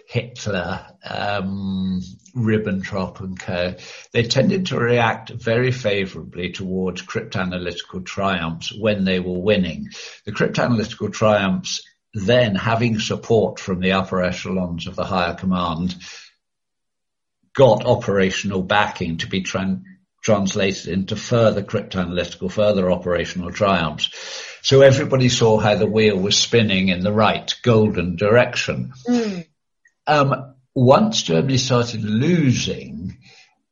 [0.08, 2.00] Hitler, um,
[2.34, 3.74] Ribbentrop and co,
[4.12, 9.88] they tended to react very favourably towards cryptanalytical triumphs when they were winning.
[10.24, 11.82] The cryptanalytical triumphs
[12.16, 15.94] then having support from the upper echelons of the higher command
[17.54, 19.82] got operational backing to be tran-
[20.22, 24.08] translated into further cryptanalytical, further operational triumphs.
[24.62, 28.92] So everybody saw how the wheel was spinning in the right golden direction.
[29.06, 29.46] Mm.
[30.06, 33.18] Um, once Germany started losing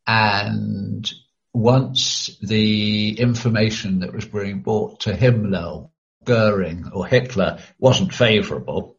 [0.07, 1.11] and
[1.55, 5.89] once the information that was being brought to Himmler,
[6.25, 8.97] Goering or Hitler wasn't favourable,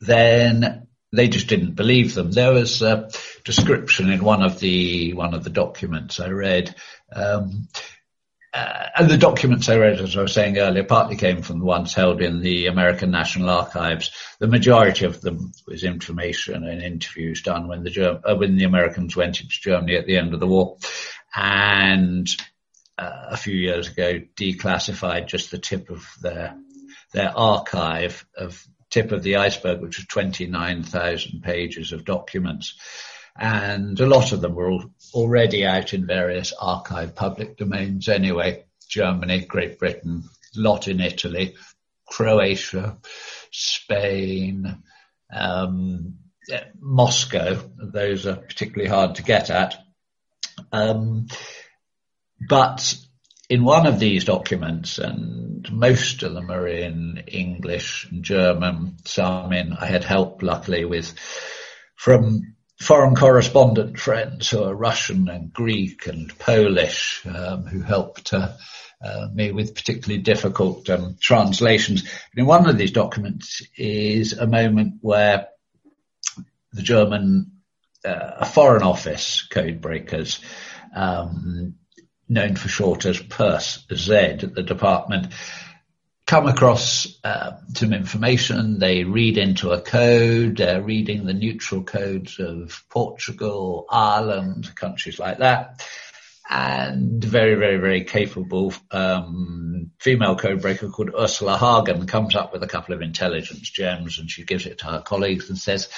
[0.00, 2.30] then they just didn't believe them.
[2.30, 3.10] There was a
[3.44, 6.74] description in one of the one of the documents I read
[7.14, 7.68] um,
[8.54, 11.64] uh, and the documents I read, as I was saying earlier, partly came from the
[11.64, 14.10] ones held in the American National Archives.
[14.40, 18.64] The majority of them was information and interviews done when the Germ- uh, when the
[18.64, 20.76] Americans went into Germany at the end of the war,
[21.34, 22.28] and
[22.98, 26.56] uh, a few years ago declassified just the tip of their
[27.12, 32.74] their archive of tip of the iceberg, which was 29,000 pages of documents
[33.36, 34.78] and a lot of them were
[35.14, 38.64] already out in various archive public domains anyway.
[38.88, 40.24] Germany, Great Britain,
[40.54, 41.54] lot in Italy,
[42.06, 42.98] Croatia,
[43.50, 44.82] Spain,
[45.34, 46.18] um,
[46.78, 47.58] Moscow.
[47.78, 49.82] Those are particularly hard to get at.
[50.70, 51.28] Um,
[52.48, 52.96] but
[53.48, 59.52] in one of these documents, and most of them are in English and German, some
[59.52, 61.14] in, I had help luckily with
[61.96, 68.52] from foreign correspondent friends who are Russian and Greek and Polish, um, who helped uh,
[69.04, 72.02] uh, me with particularly difficult um, translations.
[72.02, 75.48] And in one of these documents is a moment where
[76.72, 77.52] the German
[78.04, 80.40] uh, Foreign Office code breakers,
[80.94, 81.74] um,
[82.32, 85.32] known for short as PERS Z at the department,
[86.26, 88.78] come across uh, some information.
[88.78, 90.56] They read into a code.
[90.56, 95.86] They're reading the neutral codes of Portugal, Ireland, countries like that.
[96.48, 102.66] And very, very, very capable um, female codebreaker called Ursula Hagen comes up with a
[102.66, 105.88] couple of intelligence gems and she gives it to her colleagues and says,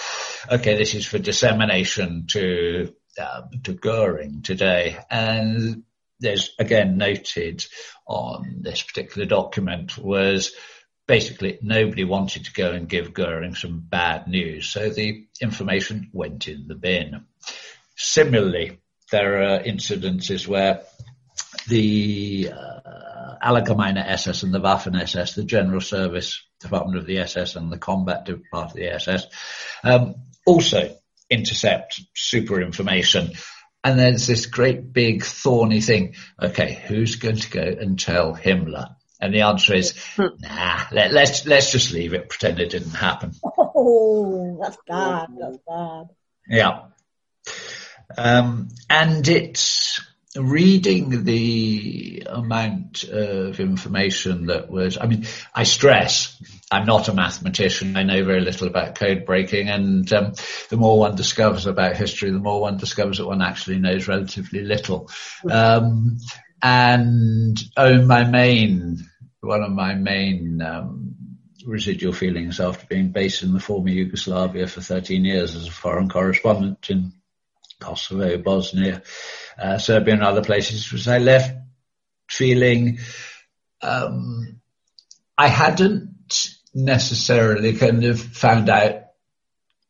[0.51, 4.99] okay, this is for dissemination to uh, to Goering today.
[5.11, 5.85] And
[6.25, 7.65] there's again noted
[8.07, 10.53] on this particular document was
[11.07, 14.67] basically nobody wanted to go and give Goering some bad news.
[14.67, 17.27] So the information went in the bin.
[17.97, 18.81] Similarly,
[19.13, 20.83] there are incidences where
[21.69, 27.57] the uh, Allgemeine SS and the Waffen SS, the General Service Department of the SS
[27.57, 29.27] and the Combat Department of the SS,
[29.85, 30.15] um,
[30.47, 30.97] also
[31.31, 33.33] intercept super information
[33.85, 36.15] and there's this great big thorny thing.
[36.43, 38.97] Okay, who's going to go and tell Himmler?
[39.21, 42.95] And the answer is, nah, let, us let's, let's just leave it, pretend it didn't
[42.95, 43.33] happen.
[43.77, 45.27] Oh, that's bad.
[45.37, 46.05] That's bad.
[46.49, 46.83] Yeah.
[48.17, 50.01] Um, and it's
[50.37, 56.41] reading the amount of information that was, I mean, I stress
[56.75, 57.97] I'm not a mathematician.
[57.97, 60.33] I know very little about code breaking and um,
[60.71, 64.63] the more one discovers about history, the more one discovers that one actually knows relatively
[64.63, 65.09] little.
[65.49, 66.19] Um,
[66.61, 68.99] and oh, my main,
[69.41, 71.15] one of my main um,
[71.65, 76.09] residual feelings after being based in the former Yugoslavia for 13 years as a foreign
[76.09, 77.13] correspondent in
[77.79, 79.03] Kosovo, Bosnia,
[79.63, 81.57] uh, Serbia and other places was I left
[82.29, 82.99] feeling
[83.81, 84.61] um,
[85.39, 86.14] I hadn't
[86.75, 89.01] necessarily kind of found out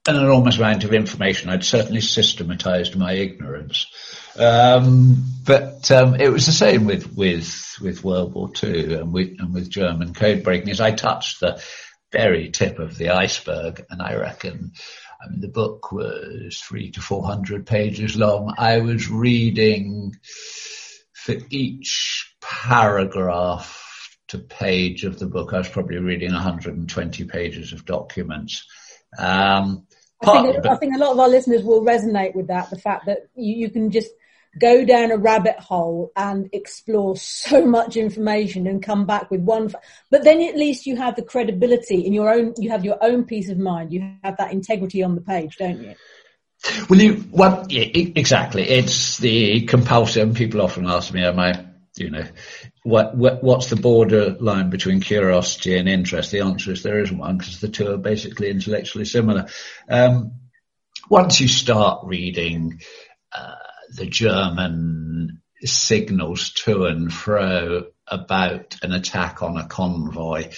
[0.07, 1.49] an enormous amount of information.
[1.49, 3.87] I'd certainly systematized my ignorance.
[4.39, 9.37] Um, but um, it was the same with, with, with World War II and with,
[9.39, 11.63] and with German code breaking as I touched the
[12.13, 14.73] very tip of the iceberg and I reckon
[15.25, 18.55] I mean, the book was three to 400 pages long.
[18.59, 20.15] I was reading
[21.13, 23.84] for each paragraph
[24.35, 25.53] to page of the book.
[25.53, 28.67] I was probably reading 120 pages of documents.
[29.17, 29.87] Um,
[30.21, 32.71] I, think, I think a lot of our listeners will resonate with that.
[32.71, 34.11] The fact that you, you can just
[34.59, 39.73] go down a rabbit hole and explore so much information and come back with one.
[40.11, 43.25] But then at least you have the credibility in your own, you have your own
[43.25, 43.93] peace of mind.
[43.93, 45.95] You have that integrity on the page, don't you?
[46.89, 48.63] Well, you, well, yeah, exactly.
[48.63, 50.35] It's the compulsion.
[50.35, 51.67] People often ask me, am I,
[51.97, 52.25] you know,
[52.85, 56.31] what, what, what's the borderline between curiosity and interest?
[56.31, 59.49] The answer is there isn't one because the two are basically intellectually similar.
[59.89, 60.33] Um,
[61.09, 62.83] once you start reading
[63.33, 63.55] uh,
[63.97, 70.51] the German signals to and fro about an attack on a convoy,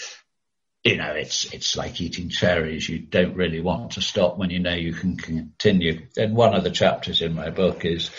[0.82, 2.88] you know, it's it's like eating cherries.
[2.88, 6.08] You don't really want to stop when you know you can continue.
[6.16, 8.10] And one of the chapters in my book is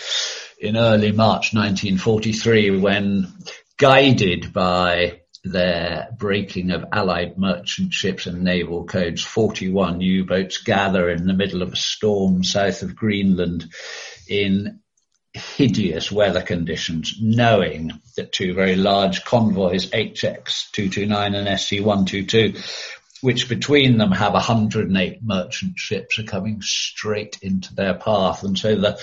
[0.58, 3.34] in early March 1943 when
[3.78, 11.26] guided by their breaking of Allied merchant ships and naval codes, 41 U-boats gather in
[11.26, 13.70] the middle of a storm south of Greenland
[14.28, 14.80] in
[15.32, 24.12] hideous weather conditions, knowing that two very large convoys, HX229 and SC122, which between them
[24.12, 28.42] have 108 merchant ships are coming straight into their path.
[28.42, 29.00] And so the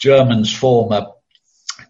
[0.00, 1.12] Germans form a,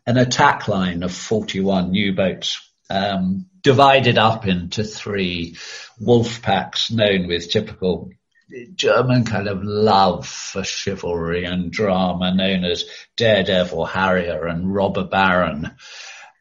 [0.06, 5.56] an attack line of 41 U-boats, um, divided up into three
[6.00, 8.10] wolf packs known with typical
[8.74, 12.84] German kind of love for chivalry and drama known as
[13.16, 15.72] Daredevil Harrier and Robber Baron.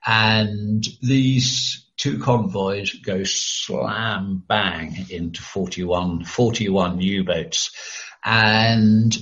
[0.06, 7.72] And these two convoys go slam bang into 41, 41 U-boats.
[8.24, 9.18] And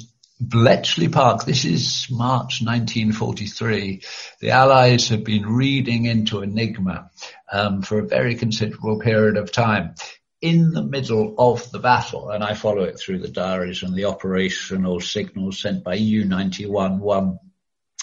[0.45, 4.01] Bletchley Park, this is March 1943.
[4.41, 7.09] The Allies have been reading into Enigma
[7.49, 9.95] um, for a very considerable period of time
[10.41, 14.05] in the middle of the battle, and I follow it through the diaries and the
[14.05, 17.37] operational signals sent by U-91-1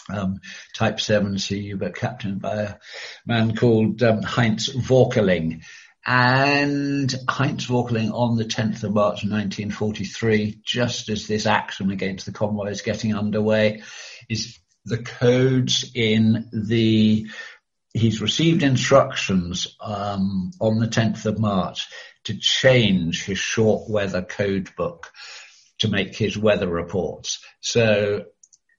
[0.09, 0.41] um,
[0.75, 2.75] Type 7 CU, but captained by a
[3.27, 5.63] man called um, Heinz Walkerling.
[6.07, 12.33] And Heinz Walkerling on the 10th of March 1943, just as this action against the
[12.33, 13.83] convoy is getting underway,
[14.29, 17.27] is the codes in the
[17.93, 21.89] he's received instructions um, on the 10th of March
[22.25, 25.11] to change his short weather code book
[25.81, 27.45] to make his weather reports.
[27.61, 28.25] So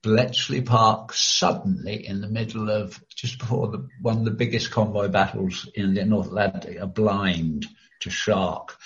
[0.03, 5.09] Bletchley Park suddenly in the middle of just before the, one of the biggest convoy
[5.09, 7.67] battles in the North Atlantic are blind
[7.99, 8.77] to shark.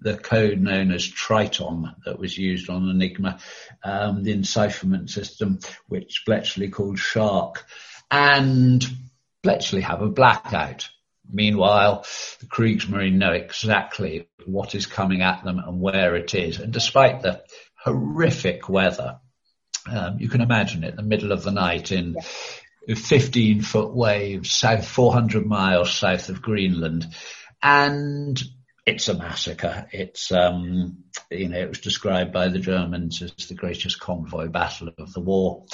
[0.00, 3.38] The code known as Triton that was used on Enigma,
[3.84, 7.64] um, the encipherment system, which Bletchley called Shark.
[8.10, 8.84] And
[9.42, 10.88] Bletchley have a blackout.
[11.30, 12.04] Meanwhile,
[12.40, 16.58] the Kriegsmarine know exactly what is coming at them and where it is.
[16.58, 17.42] And despite the
[17.76, 19.20] horrific weather,
[19.90, 22.16] um, you can imagine it, the middle of the night in
[22.86, 22.94] yeah.
[22.94, 27.06] 15 foot waves, south 400 miles south of Greenland.
[27.62, 28.42] And
[28.86, 29.86] it's a massacre.
[29.92, 34.90] It's, um, you know, it was described by the Germans as the greatest convoy battle
[34.98, 35.64] of the war.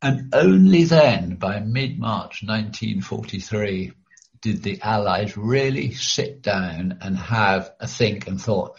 [0.00, 3.92] And only then, by mid-March 1943,
[4.40, 8.76] did the Allies really sit down and have a think and thought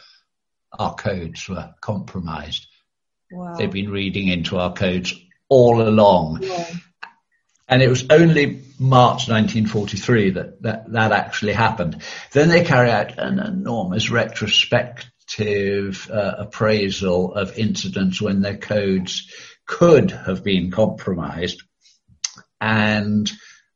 [0.77, 2.67] our codes were compromised.
[3.33, 3.55] Wow.
[3.55, 5.13] They've been reading into our codes
[5.49, 6.43] all along.
[6.43, 6.67] Yeah.
[7.67, 12.03] And it was only March 1943 that, that that actually happened.
[12.31, 19.31] Then they carry out an enormous retrospective uh, appraisal of incidents when their codes
[19.65, 21.63] could have been compromised.
[22.61, 23.31] And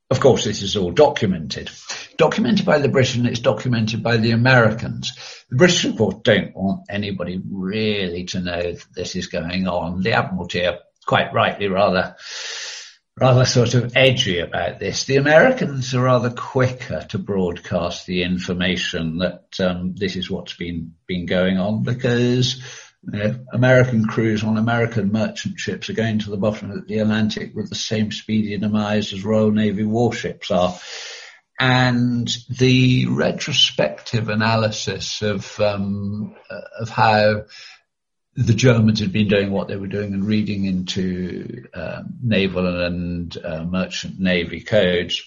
[0.09, 1.69] of course, this is all documented.
[2.17, 5.13] Documented by the British and it's documented by the Americans.
[5.49, 10.01] The British, of course, don't want anybody really to know that this is going on.
[10.01, 12.15] The Admiralty are quite rightly rather,
[13.19, 15.03] rather sort of edgy about this.
[15.03, 20.93] The Americans are rather quicker to broadcast the information that um, this is what's been,
[21.05, 22.61] been going on because
[23.03, 26.99] you know, American crews on American merchant ships are going to the bottom of the
[26.99, 30.77] Atlantic with the same speedy demise as Royal Navy warships are.
[31.59, 36.35] And the retrospective analysis of um,
[36.79, 37.45] of how
[38.35, 43.35] the Germans had been doing what they were doing and reading into uh, naval and
[43.43, 45.23] uh, merchant navy codes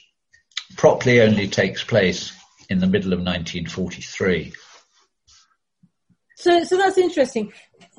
[0.76, 2.32] properly only takes place
[2.68, 4.52] in the middle of 1943.
[6.40, 7.52] So, so that's interesting.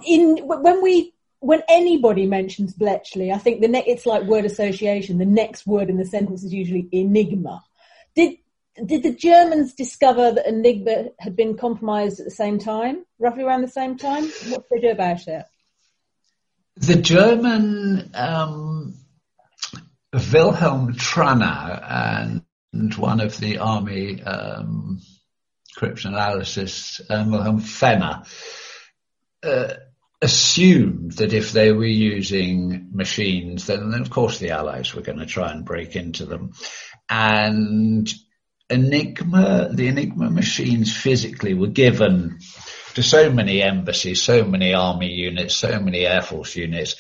[0.06, 5.18] In when we when anybody mentions Bletchley, I think the ne- it's like word association.
[5.18, 7.64] The next word in the sentence is usually enigma.
[8.16, 8.38] Did
[8.86, 13.62] did the Germans discover that Enigma had been compromised at the same time, roughly around
[13.62, 14.24] the same time?
[14.24, 15.46] What did they do about it?
[16.78, 18.96] The German um,
[20.14, 22.44] Wilhelm Tranow and,
[22.98, 25.02] one of the army um,
[25.78, 28.24] cryptanalysis, um, Wilhelm Fenner,
[29.44, 29.74] uh,
[30.22, 35.18] assumed that if they were using machines, then, then of course the Allies were going
[35.18, 36.52] to try and break into them.
[37.10, 38.12] And
[38.70, 42.40] Enigma, the Enigma machines physically were given
[42.94, 46.96] to so many embassies, so many army units, so many air force units.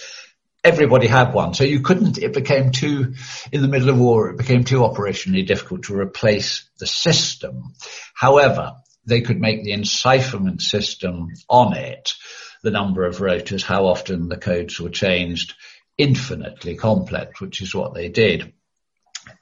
[0.64, 1.55] Everybody had one.
[1.55, 3.16] So you couldn't, it became too,
[3.51, 7.74] in the middle of war, it became too operationally difficult to replace the system.
[8.14, 8.74] However,
[9.05, 12.14] they could make the encipherment system on it,
[12.62, 15.55] the number of rotors, how often the codes were changed,
[15.97, 18.53] infinitely complex, which is what they did.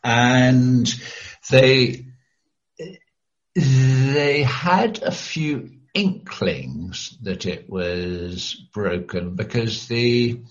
[0.02, 0.90] And
[1.50, 2.06] they,
[3.54, 10.42] they had a few inklings that it was broken because the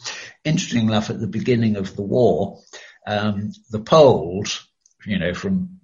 [0.45, 2.61] interesting enough at the beginning of the war,
[3.07, 4.67] um, the Poles,
[5.07, 5.81] you know, from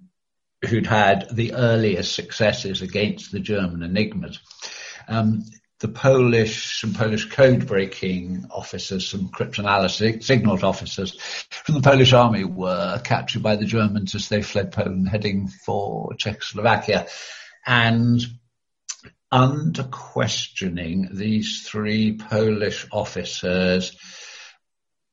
[0.65, 4.39] who'd had the earliest successes against the German enigmas,
[5.07, 5.43] um,
[5.79, 11.17] the Polish, some Polish code breaking officers, some cryptanalysis signals officers
[11.49, 16.13] from the Polish army were captured by the Germans as they fled Poland heading for
[16.15, 17.07] Czechoslovakia.
[17.67, 18.21] And
[19.35, 23.93] under questioning, these three Polish officers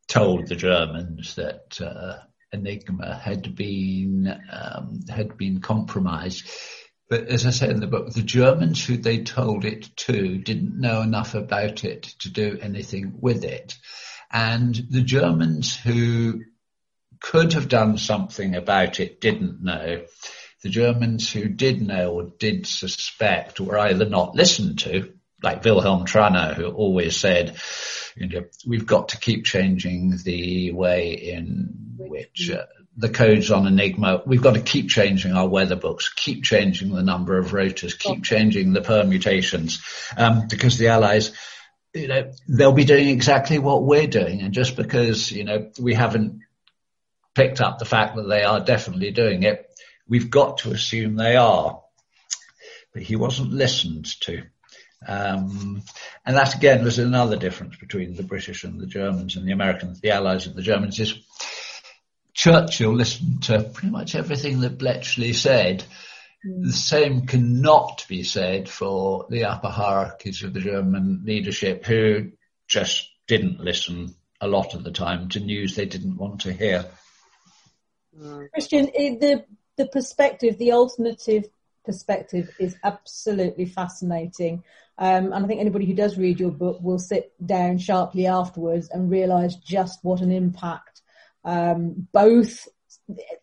[0.06, 2.18] told the Germans that uh,
[2.52, 6.48] Enigma had been um, had been compromised.
[7.10, 10.78] But as I say in the book, the Germans who they told it to didn't
[10.78, 13.76] know enough about it to do anything with it.
[14.30, 16.42] And the Germans who
[17.18, 20.04] could have done something about it didn't know
[20.62, 26.06] the Germans who did know or did suspect were either not listened to, like Wilhelm
[26.06, 27.56] Tranow, who always said,
[28.14, 33.66] you know, we've got to keep changing the way in which uh, the codes on
[33.66, 37.94] Enigma, we've got to keep changing our weather books, keep changing the number of rotors,
[37.94, 39.82] keep changing the permutations,
[40.16, 41.32] um, because the Allies,
[41.94, 44.42] you know, they'll be doing exactly what we're doing.
[44.42, 46.40] And just because, you know, we haven't
[47.34, 49.71] picked up the fact that they are definitely doing it,
[50.12, 51.80] We've got to assume they are.
[52.92, 54.42] But he wasn't listened to.
[55.08, 55.82] Um,
[56.26, 60.02] and that again was another difference between the British and the Germans and the Americans,
[60.02, 61.14] the Allies and the Germans is
[62.34, 65.82] Churchill listened to pretty much everything that Bletchley said.
[66.46, 66.66] Mm.
[66.66, 72.32] The same cannot be said for the upper hierarchies of the German leadership who
[72.68, 76.84] just didn't listen a lot of the time to news they didn't want to hear.
[78.52, 79.46] Christian, the
[79.76, 81.44] the perspective, the alternative
[81.84, 84.62] perspective is absolutely fascinating.
[84.98, 88.88] Um, and I think anybody who does read your book will sit down sharply afterwards
[88.90, 91.02] and realize just what an impact
[91.44, 92.68] um, both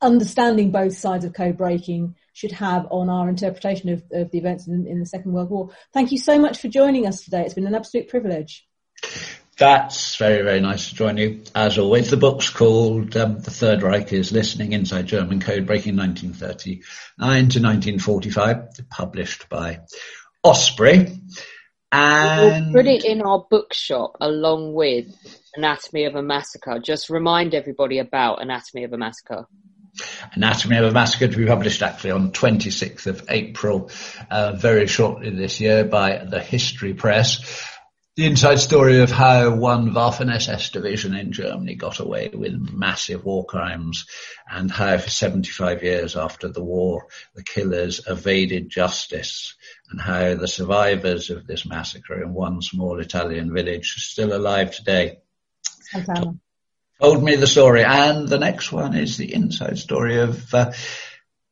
[0.02, 4.68] understanding both sides of code breaking should have on our interpretation of, of the events
[4.68, 5.70] in, in the Second World War.
[5.94, 7.42] Thank you so much for joining us today.
[7.42, 8.66] It's been an absolute privilege.
[9.60, 11.44] That's very, very nice to join you.
[11.54, 15.98] As always, the book's called um, The Third Reich is Listening Inside German Code Breaking
[15.98, 16.80] 1939
[17.20, 19.82] to 1945, published by
[20.46, 21.20] Osprey.
[21.92, 25.08] And we'll put it in our bookshop along with
[25.54, 26.80] Anatomy of a Massacre.
[26.80, 29.46] Just remind everybody about Anatomy of a Massacre.
[30.34, 33.92] Anatomy of a Massacre to be published actually on 26th of April,
[34.32, 37.69] uh, very shortly this year by the History Press
[38.20, 43.46] the inside story of how one Waffen-SS division in Germany got away with massive war
[43.46, 44.08] crimes
[44.52, 49.56] and how for 75 years after the war, the killers evaded justice
[49.90, 54.76] and how the survivors of this massacre in one small Italian village are still alive
[54.76, 55.20] today.
[57.02, 57.86] Told me the story.
[57.86, 60.74] And the next one is the inside story of uh,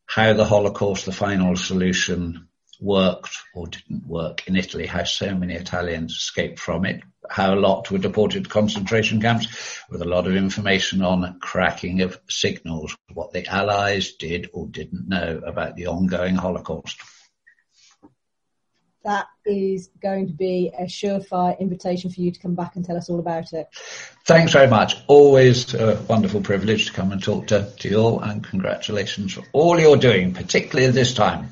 [0.05, 2.46] how the Holocaust, the final solution,
[2.79, 7.55] worked or didn't work in Italy, how so many Italians escaped from it, how a
[7.55, 9.47] lot were deported to concentration camps
[9.89, 15.07] with a lot of information on cracking of signals, what the Allies did or didn't
[15.07, 17.01] know about the ongoing Holocaust.
[19.03, 22.97] That is going to be a surefire invitation for you to come back and tell
[22.97, 23.67] us all about it.
[24.25, 24.97] Thanks very much.
[25.07, 29.43] Always a wonderful privilege to come and talk to, to you all and congratulations for
[29.53, 31.51] all you're doing, particularly this time.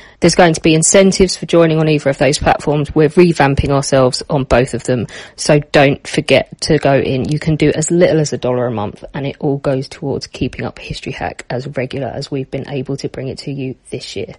[0.21, 2.93] there's going to be incentives for joining on either of those platforms.
[2.95, 5.07] We're revamping ourselves on both of them.
[5.35, 7.29] So don't forget to go in.
[7.29, 10.27] You can do as little as a dollar a month and it all goes towards
[10.27, 13.75] keeping up History Hack as regular as we've been able to bring it to you
[13.89, 14.35] this year.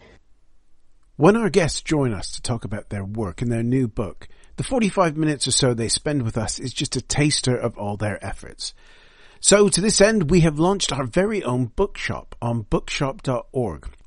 [1.17, 4.65] When our guests join us to talk about their work and their new book, the
[4.65, 8.25] 45 minutes or so they spend with us is just a taster of all their
[8.25, 8.73] efforts.
[9.41, 13.89] So to this end, we have launched our very own bookshop on bookshop.org,